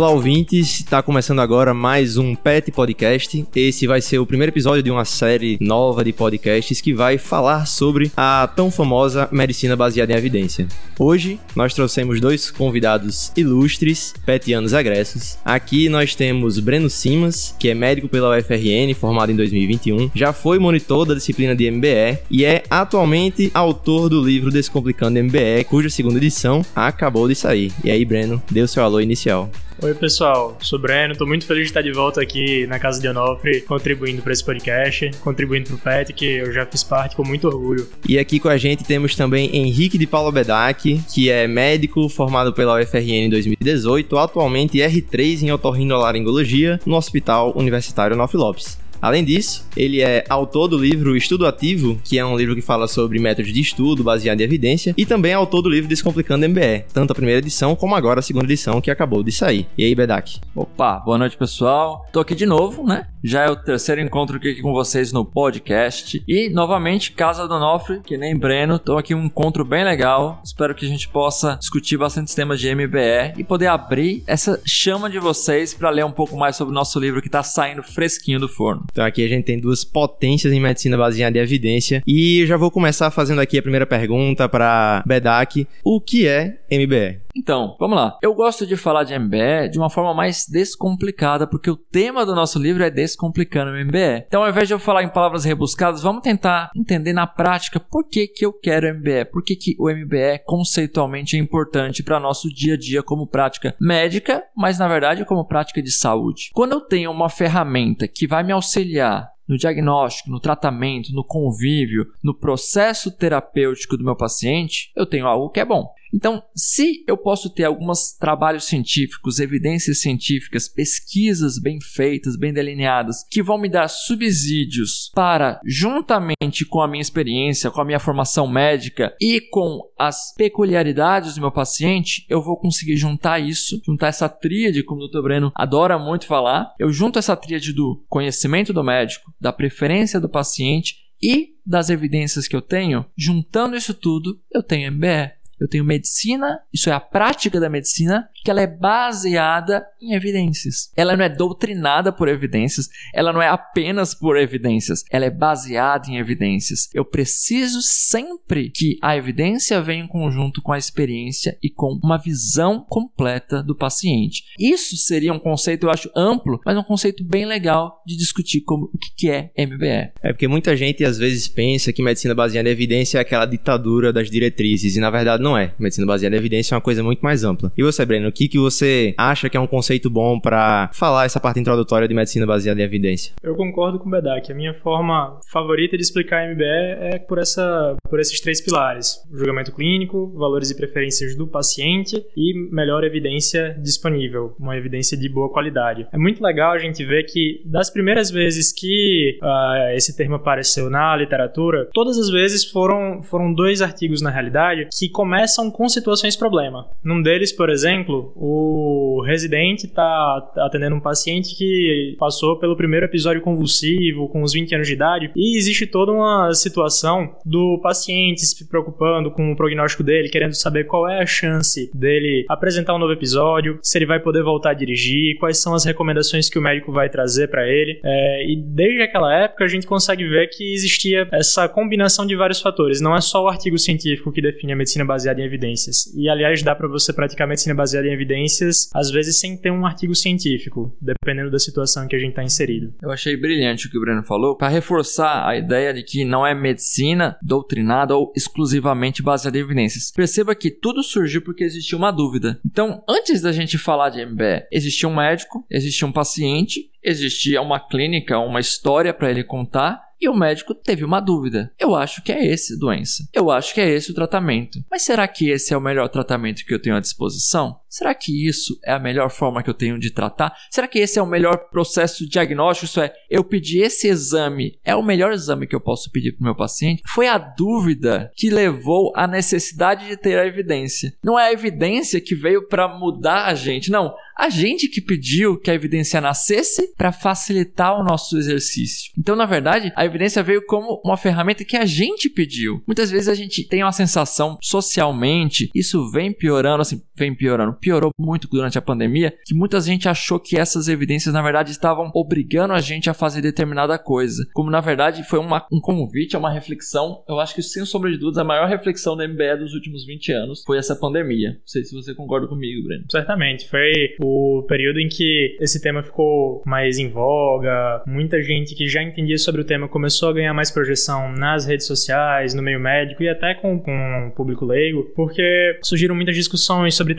Olá, 0.00 0.12
ouvintes. 0.12 0.80
Está 0.80 1.02
começando 1.02 1.40
agora 1.40 1.74
mais 1.74 2.16
um 2.16 2.34
Pet 2.34 2.72
Podcast. 2.72 3.46
Esse 3.54 3.86
vai 3.86 4.00
ser 4.00 4.18
o 4.18 4.24
primeiro 4.24 4.50
episódio 4.50 4.82
de 4.82 4.90
uma 4.90 5.04
série 5.04 5.58
nova 5.60 6.02
de 6.02 6.10
podcasts 6.10 6.80
que 6.80 6.94
vai 6.94 7.18
falar 7.18 7.66
sobre 7.66 8.10
a 8.16 8.48
tão 8.56 8.70
famosa 8.70 9.28
medicina 9.30 9.76
baseada 9.76 10.14
em 10.14 10.16
evidência. 10.16 10.66
Hoje, 10.98 11.38
nós 11.54 11.74
trouxemos 11.74 12.18
dois 12.18 12.50
convidados 12.50 13.30
ilustres, 13.36 14.14
petianos 14.24 14.72
agressos. 14.72 15.36
Aqui 15.44 15.90
nós 15.90 16.14
temos 16.14 16.58
Breno 16.58 16.88
Simas, 16.88 17.54
que 17.58 17.68
é 17.68 17.74
médico 17.74 18.08
pela 18.08 18.38
UFRN, 18.38 18.94
formado 18.98 19.32
em 19.32 19.36
2021, 19.36 20.12
já 20.14 20.32
foi 20.32 20.58
monitor 20.58 21.04
da 21.04 21.12
disciplina 21.12 21.54
de 21.54 21.70
MBE 21.70 22.20
e 22.30 22.46
é 22.46 22.62
atualmente 22.70 23.50
autor 23.52 24.08
do 24.08 24.24
livro 24.24 24.50
Descomplicando 24.50 25.22
MBE, 25.22 25.64
cuja 25.68 25.90
segunda 25.90 26.16
edição 26.16 26.64
acabou 26.74 27.28
de 27.28 27.34
sair. 27.34 27.70
E 27.84 27.90
aí, 27.90 28.02
Breno, 28.02 28.42
o 28.50 28.66
seu 28.66 28.82
alô 28.82 28.98
inicial. 28.98 29.50
Oi, 29.82 29.94
pessoal. 29.94 30.58
Sou 30.60 30.78
Breno. 30.78 31.16
Tô 31.16 31.24
muito 31.24 31.46
feliz 31.46 31.62
de 31.62 31.68
estar 31.70 31.80
de 31.80 31.90
volta 31.90 32.20
aqui 32.20 32.66
na 32.66 32.78
Casa 32.78 33.00
de 33.00 33.08
Onofre, 33.08 33.62
contribuindo 33.62 34.20
para 34.20 34.30
esse 34.30 34.44
podcast, 34.44 35.10
contribuindo 35.22 35.70
para 35.70 35.76
o 35.76 35.78
PET, 35.78 36.12
que 36.12 36.26
eu 36.26 36.52
já 36.52 36.66
fiz 36.66 36.84
parte 36.84 37.16
com 37.16 37.24
muito 37.24 37.48
orgulho. 37.48 37.88
E 38.06 38.18
aqui 38.18 38.38
com 38.38 38.50
a 38.50 38.58
gente 38.58 38.84
temos 38.84 39.16
também 39.16 39.56
Henrique 39.56 39.96
de 39.96 40.06
Paulo 40.06 40.30
Bedac, 40.30 41.00
que 41.10 41.30
é 41.30 41.48
médico 41.48 42.10
formado 42.10 42.52
pela 42.52 42.78
UFRN 42.78 43.24
em 43.24 43.30
2018, 43.30 44.18
atualmente 44.18 44.76
R3 44.76 45.44
em 45.44 45.50
otorrinolaringologia 45.50 46.78
no 46.84 46.96
Hospital 46.96 47.54
Universitário 47.56 48.14
Nof 48.14 48.36
Lopes. 48.36 48.78
Além 49.00 49.24
disso, 49.24 49.66
ele 49.76 50.02
é 50.02 50.24
autor 50.28 50.68
do 50.68 50.78
livro 50.78 51.16
Estudo 51.16 51.46
Ativo, 51.46 51.98
que 52.04 52.18
é 52.18 52.24
um 52.24 52.36
livro 52.36 52.54
que 52.54 52.60
fala 52.60 52.86
sobre 52.86 53.18
métodos 53.18 53.52
de 53.52 53.60
estudo 53.60 54.04
baseado 54.04 54.40
em 54.40 54.44
evidência, 54.44 54.94
e 54.96 55.06
também 55.06 55.32
é 55.32 55.34
autor 55.34 55.62
do 55.62 55.70
livro 55.70 55.88
Descomplicando 55.88 56.46
MBE, 56.48 56.84
tanto 56.92 57.12
a 57.12 57.14
primeira 57.14 57.38
edição 57.38 57.74
como 57.74 57.94
agora 57.94 58.20
a 58.20 58.22
segunda 58.22 58.44
edição 58.44 58.80
que 58.80 58.90
acabou 58.90 59.22
de 59.22 59.32
sair. 59.32 59.66
E 59.76 59.84
aí, 59.84 59.94
Bedak? 59.94 60.40
Opa, 60.54 60.98
boa 60.98 61.16
noite, 61.16 61.36
pessoal. 61.36 62.06
Tô 62.12 62.20
aqui 62.20 62.34
de 62.34 62.44
novo, 62.44 62.84
né? 62.84 63.06
Já 63.22 63.44
é 63.44 63.50
o 63.50 63.56
terceiro 63.56 64.00
encontro 64.00 64.36
aqui 64.36 64.60
com 64.62 64.72
vocês 64.72 65.12
no 65.12 65.24
podcast. 65.24 66.22
E, 66.26 66.48
novamente, 66.48 67.12
Casa 67.12 67.46
do 67.46 67.58
Nofre, 67.58 68.00
que 68.00 68.16
nem 68.16 68.36
Breno. 68.36 68.78
Tô 68.78 68.96
aqui 68.96 69.14
um 69.14 69.24
encontro 69.24 69.64
bem 69.64 69.84
legal. 69.84 70.40
Espero 70.44 70.74
que 70.74 70.86
a 70.86 70.88
gente 70.88 71.08
possa 71.08 71.56
discutir 71.56 71.98
bastante 71.98 72.34
temas 72.34 72.58
de 72.58 72.74
MBE 72.74 73.34
e 73.36 73.44
poder 73.44 73.66
abrir 73.66 74.22
essa 74.26 74.60
chama 74.64 75.10
de 75.10 75.18
vocês 75.18 75.74
para 75.74 75.90
ler 75.90 76.04
um 76.04 76.10
pouco 76.10 76.36
mais 76.36 76.56
sobre 76.56 76.72
o 76.72 76.74
nosso 76.74 76.98
livro 76.98 77.20
que 77.20 77.28
tá 77.28 77.42
saindo 77.42 77.82
fresquinho 77.82 78.40
do 78.40 78.48
forno. 78.48 78.86
Então 78.90 79.04
aqui 79.04 79.24
a 79.24 79.28
gente 79.28 79.44
tem 79.44 79.58
duas 79.58 79.84
potências 79.84 80.52
em 80.52 80.60
medicina 80.60 80.96
baseada 80.96 81.38
em 81.38 81.40
evidência. 81.40 82.02
E 82.06 82.40
eu 82.40 82.46
já 82.46 82.56
vou 82.56 82.70
começar 82.70 83.10
fazendo 83.10 83.40
aqui 83.40 83.58
a 83.58 83.62
primeira 83.62 83.86
pergunta 83.86 84.48
para 84.48 85.02
Bedak. 85.06 85.66
O 85.84 86.00
que 86.00 86.26
é 86.26 86.58
MBE? 86.70 87.18
Então, 87.34 87.76
vamos 87.78 87.96
lá. 87.96 88.18
Eu 88.22 88.34
gosto 88.34 88.66
de 88.66 88.76
falar 88.76 89.04
de 89.04 89.18
MBE 89.18 89.70
de 89.70 89.78
uma 89.78 89.90
forma 89.90 90.12
mais 90.14 90.46
descomplicada, 90.48 91.46
porque 91.46 91.70
o 91.70 91.76
tema 91.76 92.26
do 92.26 92.34
nosso 92.34 92.58
livro 92.58 92.82
é 92.82 92.90
Descomplicando 92.90 93.70
o 93.70 93.84
MBE. 93.84 94.24
Então, 94.26 94.42
ao 94.42 94.48
invés 94.48 94.68
de 94.68 94.74
eu 94.74 94.78
falar 94.78 95.02
em 95.02 95.08
palavras 95.08 95.44
rebuscadas, 95.44 96.02
vamos 96.02 96.22
tentar 96.22 96.70
entender 96.76 97.12
na 97.12 97.26
prática 97.26 97.78
por 97.80 98.06
que, 98.06 98.26
que 98.26 98.44
eu 98.44 98.52
quero 98.52 98.94
MBE, 98.94 99.26
por 99.32 99.42
que, 99.42 99.56
que 99.56 99.76
o 99.78 99.90
MBE 99.90 100.42
conceitualmente 100.44 101.36
é 101.36 101.38
importante 101.38 102.02
para 102.02 102.20
nosso 102.20 102.48
dia 102.48 102.74
a 102.74 102.78
dia 102.78 103.02
como 103.02 103.26
prática 103.26 103.74
médica, 103.80 104.42
mas 104.56 104.78
na 104.78 104.88
verdade 104.88 105.24
como 105.24 105.46
prática 105.46 105.82
de 105.82 105.90
saúde. 105.90 106.50
Quando 106.52 106.72
eu 106.72 106.80
tenho 106.80 107.10
uma 107.10 107.28
ferramenta 107.28 108.08
que 108.08 108.26
vai 108.26 108.42
me 108.42 108.52
auxiliar 108.52 109.30
no 109.50 109.58
diagnóstico, 109.58 110.30
no 110.30 110.38
tratamento, 110.38 111.12
no 111.12 111.24
convívio, 111.24 112.06
no 112.22 112.32
processo 112.32 113.10
terapêutico 113.10 113.96
do 113.96 114.04
meu 114.04 114.14
paciente, 114.14 114.92
eu 114.94 115.04
tenho 115.04 115.26
algo 115.26 115.50
que 115.50 115.58
é 115.58 115.64
bom. 115.64 115.92
Então, 116.12 116.42
se 116.54 117.04
eu 117.06 117.16
posso 117.16 117.50
ter 117.50 117.64
alguns 117.64 118.12
trabalhos 118.12 118.64
científicos, 118.64 119.38
evidências 119.38 120.00
científicas, 120.00 120.68
pesquisas 120.68 121.58
bem 121.60 121.78
feitas, 121.80 122.36
bem 122.36 122.52
delineadas, 122.52 123.24
que 123.30 123.42
vão 123.42 123.58
me 123.58 123.68
dar 123.68 123.88
subsídios 123.88 125.10
para, 125.14 125.60
juntamente 125.64 126.64
com 126.64 126.80
a 126.80 126.88
minha 126.88 127.02
experiência, 127.02 127.70
com 127.70 127.80
a 127.80 127.84
minha 127.84 128.00
formação 128.00 128.46
médica 128.48 129.14
e 129.20 129.40
com 129.40 129.80
as 129.98 130.34
peculiaridades 130.34 131.34
do 131.34 131.40
meu 131.40 131.52
paciente, 131.52 132.26
eu 132.28 132.42
vou 132.42 132.56
conseguir 132.58 132.96
juntar 132.96 133.38
isso, 133.38 133.80
juntar 133.84 134.08
essa 134.08 134.28
tríade, 134.28 134.82
como 134.82 135.02
o 135.02 135.08
Dr. 135.08 135.22
Breno 135.22 135.52
adora 135.54 135.98
muito 135.98 136.26
falar. 136.26 136.74
Eu 136.78 136.92
junto 136.92 137.18
essa 137.18 137.36
tríade 137.36 137.72
do 137.72 138.04
conhecimento 138.08 138.72
do 138.72 138.82
médico, 138.82 139.32
da 139.40 139.52
preferência 139.52 140.20
do 140.20 140.28
paciente 140.28 140.96
e 141.22 141.50
das 141.66 141.90
evidências 141.90 142.48
que 142.48 142.56
eu 142.56 142.62
tenho, 142.62 143.04
juntando 143.16 143.76
isso 143.76 143.92
tudo, 143.92 144.40
eu 144.50 144.62
tenho 144.62 144.90
MBE 144.90 145.39
eu 145.60 145.68
tenho 145.68 145.84
medicina, 145.84 146.60
isso 146.72 146.88
é 146.88 146.92
a 146.92 147.00
prática 147.00 147.60
da 147.60 147.68
medicina, 147.68 148.28
que 148.42 148.50
ela 148.50 148.62
é 148.62 148.66
baseada 148.66 149.84
em 150.00 150.14
evidências. 150.14 150.90
Ela 150.96 151.16
não 151.16 151.24
é 151.24 151.28
doutrinada 151.28 152.12
por 152.12 152.28
evidências, 152.28 152.88
ela 153.14 153.32
não 153.32 153.42
é 153.42 153.48
apenas 153.48 154.14
por 154.14 154.38
evidências, 154.38 155.04
ela 155.10 155.26
é 155.26 155.30
baseada 155.30 156.08
em 156.08 156.16
evidências. 156.16 156.88
Eu 156.94 157.04
preciso 157.04 157.82
sempre 157.82 158.70
que 158.70 158.96
a 159.02 159.16
evidência 159.16 159.82
venha 159.82 160.04
em 160.04 160.08
conjunto 160.08 160.62
com 160.62 160.72
a 160.72 160.78
experiência 160.78 161.58
e 161.62 161.68
com 161.68 161.98
uma 162.02 162.16
visão 162.16 162.84
completa 162.88 163.62
do 163.62 163.76
paciente. 163.76 164.44
Isso 164.58 164.96
seria 164.96 165.32
um 165.32 165.38
conceito, 165.38 165.86
eu 165.86 165.90
acho, 165.90 166.10
amplo, 166.16 166.60
mas 166.64 166.76
um 166.76 166.82
conceito 166.82 167.22
bem 167.24 167.44
legal 167.44 168.02
de 168.06 168.16
discutir 168.16 168.62
como 168.62 168.86
o 168.86 168.98
que 169.16 169.30
é 169.30 169.50
MBE. 169.58 170.12
É 170.22 170.32
porque 170.32 170.48
muita 170.48 170.76
gente 170.76 171.04
às 171.04 171.18
vezes 171.18 171.48
pensa 171.48 171.92
que 171.92 172.02
medicina 172.02 172.34
baseada 172.34 172.68
em 172.68 172.72
evidência 172.72 173.18
é 173.18 173.20
aquela 173.20 173.44
ditadura 173.44 174.12
das 174.12 174.30
diretrizes, 174.30 174.96
e 174.96 175.00
na 175.00 175.10
verdade 175.10 175.42
não 175.42 175.49
não 175.50 175.58
é. 175.58 175.72
Medicina 175.78 176.06
baseada 176.06 176.36
em 176.36 176.38
evidência 176.38 176.74
é 176.74 176.76
uma 176.76 176.80
coisa 176.80 177.02
muito 177.02 177.20
mais 177.20 177.42
ampla. 177.42 177.72
E 177.76 177.82
você, 177.82 178.06
Breno, 178.06 178.28
o 178.28 178.32
que, 178.32 178.48
que 178.48 178.58
você 178.58 179.14
acha 179.18 179.48
que 179.50 179.56
é 179.56 179.60
um 179.60 179.66
conceito 179.66 180.08
bom 180.08 180.38
para 180.38 180.90
falar 180.92 181.24
essa 181.24 181.40
parte 181.40 181.58
introdutória 181.58 182.06
de 182.06 182.14
medicina 182.14 182.46
baseada 182.46 182.80
em 182.80 182.84
evidência? 182.84 183.32
Eu 183.42 183.56
concordo 183.56 183.98
com 183.98 184.08
o 184.08 184.10
Bedak. 184.10 184.50
A 184.50 184.54
minha 184.54 184.74
forma 184.74 185.38
favorita 185.50 185.96
de 185.96 186.02
explicar 186.02 186.48
MBE 186.48 186.64
é 186.64 187.18
por, 187.18 187.38
essa, 187.38 187.96
por 188.08 188.20
esses 188.20 188.40
três 188.40 188.60
pilares: 188.60 189.18
julgamento 189.32 189.72
clínico, 189.72 190.32
valores 190.36 190.70
e 190.70 190.76
preferências 190.76 191.36
do 191.36 191.46
paciente 191.46 192.24
e 192.36 192.54
melhor 192.72 193.02
evidência 193.02 193.76
disponível, 193.82 194.54
uma 194.58 194.76
evidência 194.76 195.16
de 195.16 195.28
boa 195.28 195.50
qualidade. 195.50 196.06
É 196.12 196.18
muito 196.18 196.42
legal 196.42 196.72
a 196.72 196.78
gente 196.78 197.04
ver 197.04 197.24
que 197.24 197.62
das 197.64 197.90
primeiras 197.90 198.30
vezes 198.30 198.72
que 198.72 199.38
uh, 199.42 199.96
esse 199.96 200.16
termo 200.16 200.36
apareceu 200.36 200.88
na 200.88 201.16
literatura, 201.16 201.88
todas 201.92 202.18
as 202.18 202.30
vezes 202.30 202.64
foram, 202.64 203.22
foram 203.22 203.52
dois 203.52 203.82
artigos 203.82 204.22
na 204.22 204.30
realidade 204.30 204.88
que 204.96 205.08
começam 205.08 205.39
começam 205.40 205.70
com 205.70 205.88
situações 205.88 206.36
problema. 206.36 206.86
Num 207.02 207.22
deles, 207.22 207.50
por 207.50 207.70
exemplo, 207.70 208.30
o 208.36 209.22
residente 209.26 209.86
está 209.86 210.52
atendendo 210.58 210.96
um 210.96 211.00
paciente 211.00 211.56
que 211.56 212.14
passou 212.18 212.58
pelo 212.58 212.76
primeiro 212.76 213.06
episódio 213.06 213.40
convulsivo 213.40 214.28
com 214.28 214.42
uns 214.42 214.52
20 214.52 214.74
anos 214.74 214.86
de 214.86 214.92
idade 214.92 215.30
e 215.34 215.56
existe 215.56 215.86
toda 215.86 216.12
uma 216.12 216.52
situação 216.52 217.36
do 217.42 217.80
paciente 217.82 218.42
se 218.42 218.68
preocupando 218.68 219.30
com 219.30 219.50
o 219.50 219.56
prognóstico 219.56 220.02
dele, 220.02 220.28
querendo 220.28 220.52
saber 220.52 220.84
qual 220.84 221.08
é 221.08 221.22
a 221.22 221.26
chance 221.26 221.90
dele 221.94 222.44
apresentar 222.46 222.94
um 222.94 222.98
novo 222.98 223.14
episódio, 223.14 223.78
se 223.82 223.96
ele 223.96 224.06
vai 224.06 224.20
poder 224.20 224.42
voltar 224.42 224.70
a 224.70 224.74
dirigir, 224.74 225.38
quais 225.38 225.58
são 225.58 225.74
as 225.74 225.86
recomendações 225.86 226.50
que 226.50 226.58
o 226.58 226.62
médico 226.62 226.92
vai 226.92 227.08
trazer 227.08 227.48
para 227.48 227.66
ele. 227.66 227.98
É, 228.04 228.46
e 228.46 228.56
desde 228.56 229.00
aquela 229.00 229.34
época 229.34 229.64
a 229.64 229.68
gente 229.68 229.86
consegue 229.86 230.28
ver 230.28 230.48
que 230.48 230.74
existia 230.74 231.26
essa 231.32 231.66
combinação 231.66 232.26
de 232.26 232.36
vários 232.36 232.60
fatores. 232.60 233.00
Não 233.00 233.16
é 233.16 233.22
só 233.22 233.42
o 233.42 233.48
artigo 233.48 233.78
científico 233.78 234.30
que 234.30 234.42
define 234.42 234.74
a 234.74 234.76
medicina 234.76 235.02
baseada 235.02 235.29
baseada 235.30 235.40
em 235.40 235.44
evidências. 235.44 236.12
E, 236.14 236.28
aliás, 236.28 236.62
dá 236.62 236.74
para 236.74 236.88
você 236.88 237.12
praticar 237.12 237.46
medicina 237.46 237.74
baseada 237.74 238.06
em 238.06 238.12
evidências, 238.12 238.90
às 238.94 239.10
vezes 239.10 239.38
sem 239.38 239.56
ter 239.56 239.70
um 239.70 239.86
artigo 239.86 240.14
científico, 240.14 240.94
dependendo 241.00 241.50
da 241.50 241.58
situação 241.58 242.06
que 242.06 242.16
a 242.16 242.18
gente 242.18 242.30
está 242.30 242.42
inserido. 242.42 242.92
Eu 243.02 243.10
achei 243.10 243.36
brilhante 243.36 243.86
o 243.86 243.90
que 243.90 243.98
o 243.98 244.00
Breno 244.00 244.22
falou, 244.22 244.56
para 244.56 244.68
reforçar 244.68 245.48
a 245.48 245.56
ideia 245.56 245.94
de 245.94 246.02
que 246.02 246.24
não 246.24 246.46
é 246.46 246.54
medicina 246.54 247.36
doutrinada 247.42 248.14
ou 248.16 248.32
exclusivamente 248.36 249.22
baseada 249.22 249.56
em 249.56 249.60
evidências. 249.60 250.10
Perceba 250.10 250.54
que 250.54 250.70
tudo 250.70 251.02
surgiu 251.02 251.42
porque 251.42 251.64
existia 251.64 251.96
uma 251.96 252.10
dúvida. 252.10 252.60
Então, 252.64 253.02
antes 253.08 253.40
da 253.40 253.52
gente 253.52 253.78
falar 253.78 254.10
de 254.10 254.24
MBE, 254.24 254.66
existia 254.70 255.08
um 255.08 255.14
médico, 255.14 255.64
existia 255.70 256.06
um 256.06 256.12
paciente, 256.12 256.89
existia 257.02 257.60
uma 257.62 257.80
clínica, 257.80 258.38
uma 258.38 258.60
história 258.60 259.12
para 259.12 259.30
ele 259.30 259.44
contar 259.44 260.10
e 260.20 260.28
o 260.28 260.34
médico 260.34 260.74
teve 260.74 261.02
uma 261.02 261.18
dúvida. 261.18 261.72
Eu 261.78 261.94
acho 261.94 262.22
que 262.22 262.30
é 262.30 262.46
esse 262.46 262.78
doença. 262.78 263.26
Eu 263.32 263.50
acho 263.50 263.72
que 263.72 263.80
é 263.80 263.88
esse 263.88 264.10
o 264.10 264.14
tratamento. 264.14 264.84
Mas 264.90 265.02
será 265.02 265.26
que 265.26 265.48
esse 265.48 265.72
é 265.72 265.76
o 265.76 265.80
melhor 265.80 266.08
tratamento 266.08 266.64
que 266.64 266.74
eu 266.74 266.80
tenho 266.80 266.96
à 266.96 267.00
disposição? 267.00 267.80
Será 267.90 268.14
que 268.14 268.46
isso 268.46 268.78
é 268.84 268.92
a 268.92 269.00
melhor 269.00 269.30
forma 269.30 269.64
que 269.64 269.68
eu 269.68 269.74
tenho 269.74 269.98
de 269.98 270.12
tratar? 270.12 270.54
Será 270.70 270.86
que 270.86 271.00
esse 271.00 271.18
é 271.18 271.22
o 271.22 271.26
melhor 271.26 271.68
processo 271.70 272.26
diagnóstico? 272.26 272.86
Isso 272.86 273.00
é, 273.00 273.12
eu 273.28 273.42
pedi 273.42 273.80
esse 273.80 274.06
exame, 274.06 274.78
é 274.84 274.94
o 274.94 275.02
melhor 275.02 275.32
exame 275.32 275.66
que 275.66 275.74
eu 275.74 275.80
posso 275.80 276.08
pedir 276.12 276.32
para 276.32 276.42
o 276.42 276.44
meu 276.44 276.54
paciente? 276.54 277.02
Foi 277.12 277.26
a 277.26 277.36
dúvida 277.36 278.30
que 278.36 278.48
levou 278.48 279.12
à 279.16 279.26
necessidade 279.26 280.06
de 280.06 280.16
ter 280.16 280.38
a 280.38 280.46
evidência. 280.46 281.12
Não 281.22 281.36
é 281.36 281.48
a 281.48 281.52
evidência 281.52 282.20
que 282.20 282.36
veio 282.36 282.68
para 282.68 282.86
mudar 282.86 283.46
a 283.46 283.54
gente, 283.54 283.90
não 283.90 284.14
a 284.40 284.48
gente 284.48 284.88
que 284.88 285.02
pediu 285.02 285.58
que 285.58 285.70
a 285.70 285.74
evidência 285.74 286.18
nascesse 286.18 286.94
para 286.96 287.12
facilitar 287.12 288.00
o 288.00 288.02
nosso 288.02 288.38
exercício. 288.38 289.12
Então, 289.18 289.36
na 289.36 289.44
verdade, 289.44 289.92
a 289.94 290.06
evidência 290.06 290.42
veio 290.42 290.64
como 290.64 290.98
uma 291.04 291.18
ferramenta 291.18 291.62
que 291.62 291.76
a 291.76 291.84
gente 291.84 292.30
pediu. 292.30 292.82
Muitas 292.86 293.10
vezes 293.10 293.28
a 293.28 293.34
gente 293.34 293.68
tem 293.68 293.82
uma 293.82 293.92
sensação 293.92 294.56
socialmente, 294.62 295.70
isso 295.74 296.10
vem 296.10 296.32
piorando, 296.32 296.80
assim, 296.80 297.02
vem 297.14 297.34
piorando 297.34 297.76
piorou 297.80 298.10
muito 298.18 298.48
durante 298.48 298.78
a 298.78 298.82
pandemia, 298.82 299.34
que 299.44 299.54
muita 299.54 299.80
gente 299.80 300.08
achou 300.08 300.38
que 300.38 300.58
essas 300.58 300.88
evidências, 300.88 301.32
na 301.32 301.42
verdade, 301.42 301.70
estavam 301.70 302.10
obrigando 302.14 302.74
a 302.74 302.80
gente 302.80 303.08
a 303.08 303.14
fazer 303.14 303.40
determinada 303.40 303.98
coisa. 303.98 304.46
Como, 304.52 304.70
na 304.70 304.80
verdade, 304.80 305.24
foi 305.24 305.38
uma, 305.38 305.66
um 305.72 305.80
convite, 305.80 306.36
uma 306.36 306.50
reflexão. 306.50 307.22
Eu 307.28 307.40
acho 307.40 307.54
que, 307.54 307.62
sem 307.62 307.84
sombra 307.84 308.10
de 308.10 308.18
dúvidas, 308.18 308.38
a 308.38 308.44
maior 308.44 308.68
reflexão 308.68 309.16
da 309.16 309.26
MBE 309.26 309.56
dos 309.58 309.74
últimos 309.74 310.04
20 310.04 310.32
anos 310.32 310.62
foi 310.64 310.78
essa 310.78 310.94
pandemia. 310.94 311.50
Não 311.50 311.66
sei 311.66 311.84
se 311.84 311.94
você 311.94 312.14
concorda 312.14 312.46
comigo, 312.46 312.86
Breno. 312.86 313.04
Certamente. 313.10 313.68
Foi 313.68 314.14
o 314.20 314.64
período 314.68 315.00
em 315.00 315.08
que 315.08 315.56
esse 315.60 315.80
tema 315.80 316.02
ficou 316.02 316.62
mais 316.66 316.98
em 316.98 317.08
voga, 317.08 318.02
muita 318.06 318.42
gente 318.42 318.74
que 318.74 318.88
já 318.88 319.02
entendia 319.02 319.38
sobre 319.38 319.60
o 319.60 319.64
tema 319.64 319.88
começou 319.88 320.28
a 320.28 320.32
ganhar 320.32 320.54
mais 320.54 320.70
projeção 320.70 321.32
nas 321.32 321.66
redes 321.66 321.86
sociais, 321.86 322.54
no 322.54 322.62
meio 322.62 322.80
médico 322.80 323.22
e 323.22 323.28
até 323.28 323.54
com, 323.54 323.78
com 323.78 324.28
o 324.28 324.34
público 324.34 324.64
leigo, 324.64 325.04
porque 325.14 325.78
surgiram 325.82 326.14
muitas 326.14 326.34
discussões 326.34 326.94
sobre 326.94 327.14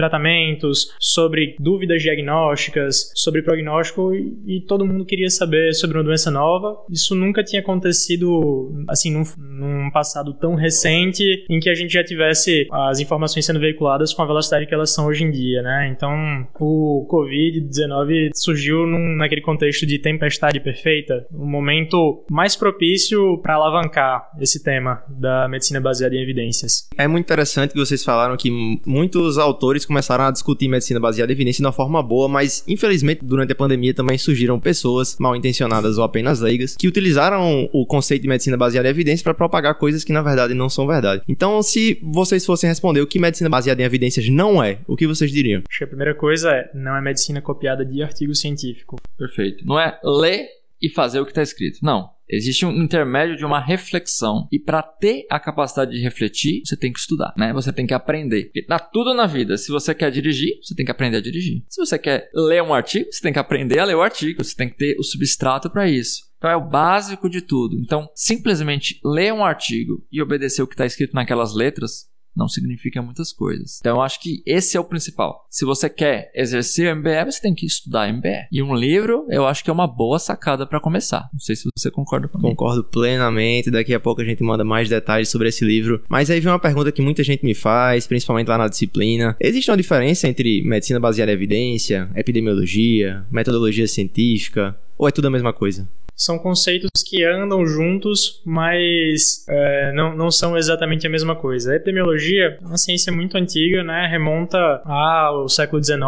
sobre 0.99 1.55
dúvidas 1.59 2.01
diagnósticas, 2.01 3.11
sobre 3.15 3.41
prognóstico 3.41 4.13
e, 4.13 4.57
e 4.57 4.61
todo 4.61 4.85
mundo 4.85 5.05
queria 5.05 5.29
saber 5.29 5.73
sobre 5.73 5.97
uma 5.97 6.03
doença 6.03 6.31
nova. 6.31 6.77
Isso 6.89 7.15
nunca 7.15 7.43
tinha 7.43 7.61
acontecido 7.61 8.71
assim 8.87 9.11
num, 9.11 9.23
num 9.37 9.91
passado 9.91 10.33
tão 10.33 10.55
recente 10.55 11.45
em 11.49 11.59
que 11.59 11.69
a 11.69 11.75
gente 11.75 11.93
já 11.93 12.03
tivesse 12.03 12.67
as 12.71 12.99
informações 12.99 13.45
sendo 13.45 13.59
veiculadas 13.59 14.13
com 14.13 14.21
a 14.21 14.25
velocidade 14.25 14.65
que 14.65 14.73
elas 14.73 14.93
são 14.93 15.07
hoje 15.07 15.23
em 15.23 15.31
dia, 15.31 15.61
né? 15.61 15.89
Então, 15.95 16.47
o 16.59 17.07
COVID-19 17.09 18.31
surgiu 18.33 18.85
num, 18.87 19.15
naquele 19.15 19.41
contexto 19.41 19.85
de 19.85 19.99
tempestade 19.99 20.59
perfeita, 20.59 21.25
um 21.31 21.45
momento 21.45 22.23
mais 22.29 22.55
propício 22.55 23.37
para 23.39 23.55
alavancar 23.55 24.29
esse 24.39 24.63
tema 24.63 25.03
da 25.07 25.47
medicina 25.47 25.79
baseada 25.79 26.15
em 26.15 26.21
evidências. 26.21 26.87
É 26.97 27.07
muito 27.07 27.25
interessante 27.25 27.71
que 27.71 27.79
vocês 27.79 28.03
falaram 28.03 28.35
que 28.37 28.49
muitos 28.85 29.37
autores 29.37 29.85
começaram 29.85 30.25
a 30.25 30.31
discutir 30.41 30.67
medicina 30.67 30.99
baseada 30.99 31.31
em 31.31 31.35
evidência 31.35 31.61
de 31.61 31.65
uma 31.65 31.71
forma 31.71 32.01
boa, 32.01 32.27
mas 32.27 32.63
infelizmente 32.67 33.23
durante 33.23 33.51
a 33.51 33.55
pandemia 33.55 33.93
também 33.93 34.17
surgiram 34.17 34.59
pessoas 34.59 35.15
mal 35.19 35.35
intencionadas 35.35 35.97
ou 35.97 36.03
apenas 36.03 36.39
leigas 36.39 36.75
que 36.75 36.87
utilizaram 36.87 37.69
o 37.71 37.85
conceito 37.85 38.23
de 38.23 38.27
medicina 38.27 38.57
baseada 38.57 38.87
em 38.87 38.91
evidência 38.91 39.23
para 39.23 39.33
propagar 39.33 39.75
coisas 39.75 40.03
que 40.03 40.11
na 40.11 40.21
verdade 40.21 40.53
não 40.53 40.69
são 40.69 40.87
verdade. 40.87 41.21
Então, 41.27 41.61
se 41.61 41.99
vocês 42.01 42.45
fossem 42.45 42.69
responder 42.69 43.01
o 43.01 43.07
que 43.07 43.19
medicina 43.19 43.49
baseada 43.49 43.81
em 43.81 43.85
evidências 43.85 44.27
não 44.29 44.61
é, 44.61 44.79
o 44.87 44.95
que 44.95 45.07
vocês 45.07 45.31
diriam? 45.31 45.61
Acho 45.69 45.77
que 45.77 45.83
a 45.83 45.87
primeira 45.87 46.15
coisa 46.15 46.51
é 46.51 46.69
não 46.73 46.95
é 46.95 47.01
medicina 47.01 47.41
copiada 47.41 47.85
de 47.85 48.01
artigo 48.01 48.33
científico. 48.33 48.97
Perfeito. 49.17 49.65
Não 49.65 49.79
é 49.79 49.99
ler 50.03 50.47
e 50.81 50.89
fazer 50.89 51.19
o 51.19 51.25
que 51.25 51.31
está 51.31 51.43
escrito. 51.43 51.79
Não. 51.83 52.09
Existe 52.31 52.65
um 52.65 52.71
intermédio 52.71 53.35
de 53.35 53.45
uma 53.45 53.59
reflexão. 53.59 54.47
E 54.51 54.59
para 54.59 54.81
ter 54.81 55.25
a 55.29 55.39
capacidade 55.39 55.91
de 55.91 56.01
refletir, 56.01 56.61
você 56.65 56.77
tem 56.77 56.91
que 56.91 56.99
estudar, 56.99 57.33
né? 57.37 57.51
Você 57.53 57.73
tem 57.73 57.85
que 57.85 57.93
aprender. 57.93 58.45
Porque 58.45 58.65
dá 58.67 58.79
tudo 58.79 59.13
na 59.13 59.27
vida. 59.27 59.57
Se 59.57 59.71
você 59.71 59.93
quer 59.93 60.11
dirigir, 60.11 60.59
você 60.61 60.73
tem 60.73 60.85
que 60.85 60.91
aprender 60.91 61.17
a 61.17 61.21
dirigir. 61.21 61.63
Se 61.67 61.83
você 61.83 61.97
quer 61.99 62.29
ler 62.33 62.63
um 62.63 62.73
artigo, 62.73 63.11
você 63.11 63.21
tem 63.21 63.33
que 63.33 63.39
aprender 63.39 63.79
a 63.79 63.85
ler 63.85 63.95
o 63.95 64.01
artigo. 64.01 64.43
Você 64.43 64.55
tem 64.55 64.69
que 64.69 64.77
ter 64.77 64.95
o 64.97 65.03
substrato 65.03 65.69
para 65.69 65.89
isso. 65.89 66.31
Então 66.37 66.49
é 66.49 66.55
o 66.55 66.67
básico 66.67 67.29
de 67.29 67.41
tudo. 67.41 67.77
Então, 67.79 68.09
simplesmente 68.15 68.99
ler 69.05 69.31
um 69.31 69.45
artigo 69.45 70.03
e 70.11 70.21
obedecer 70.21 70.63
o 70.63 70.67
que 70.67 70.73
está 70.73 70.87
escrito 70.87 71.13
naquelas 71.13 71.53
letras 71.53 72.10
não 72.35 72.47
significa 72.47 73.01
muitas 73.01 73.31
coisas. 73.31 73.79
Então 73.79 73.97
eu 73.97 74.01
acho 74.01 74.19
que 74.19 74.41
esse 74.45 74.77
é 74.77 74.79
o 74.79 74.83
principal. 74.83 75.45
Se 75.49 75.65
você 75.65 75.89
quer 75.89 76.31
exercer 76.35 76.95
MBE, 76.95 77.25
você 77.25 77.41
tem 77.41 77.53
que 77.53 77.65
estudar 77.65 78.11
MBE. 78.11 78.47
E 78.51 78.61
um 78.61 78.75
livro, 78.75 79.25
eu 79.29 79.45
acho 79.45 79.63
que 79.63 79.69
é 79.69 79.73
uma 79.73 79.87
boa 79.87 80.19
sacada 80.19 80.65
para 80.65 80.79
começar. 80.79 81.29
Não 81.33 81.39
sei 81.39 81.55
se 81.55 81.67
você 81.75 81.91
concorda 81.91 82.27
comigo. 82.27 82.49
Concordo 82.49 82.83
plenamente. 82.83 83.71
Daqui 83.71 83.93
a 83.93 83.99
pouco 83.99 84.21
a 84.21 84.25
gente 84.25 84.43
manda 84.43 84.63
mais 84.63 84.89
detalhes 84.89 85.29
sobre 85.29 85.49
esse 85.49 85.65
livro. 85.65 86.03
Mas 86.09 86.29
aí 86.29 86.39
vem 86.39 86.51
uma 86.51 86.59
pergunta 86.59 86.91
que 86.91 87.01
muita 87.01 87.23
gente 87.23 87.43
me 87.43 87.53
faz, 87.53 88.07
principalmente 88.07 88.47
lá 88.47 88.57
na 88.57 88.67
disciplina. 88.67 89.35
Existe 89.39 89.69
uma 89.69 89.77
diferença 89.77 90.27
entre 90.27 90.61
medicina 90.63 90.99
baseada 90.99 91.31
em 91.31 91.35
evidência, 91.35 92.09
epidemiologia, 92.15 93.25
metodologia 93.31 93.87
científica? 93.87 94.77
Ou 95.01 95.07
é 95.07 95.11
tudo 95.11 95.25
a 95.29 95.31
mesma 95.31 95.51
coisa? 95.51 95.87
são 96.21 96.37
conceitos 96.37 96.89
que 97.03 97.23
andam 97.23 97.65
juntos, 97.65 98.41
mas 98.45 99.43
é, 99.49 99.91
não, 99.93 100.15
não 100.15 100.29
são 100.29 100.55
exatamente 100.55 101.07
a 101.07 101.09
mesma 101.09 101.35
coisa. 101.35 101.71
A 101.71 101.75
epidemiologia 101.75 102.59
é 102.61 102.65
uma 102.65 102.77
ciência 102.77 103.11
muito 103.11 103.35
antiga, 103.37 103.83
né? 103.83 104.07
Remonta 104.07 104.81
ao 104.85 105.49
século 105.49 105.83
XIX, 105.83 105.99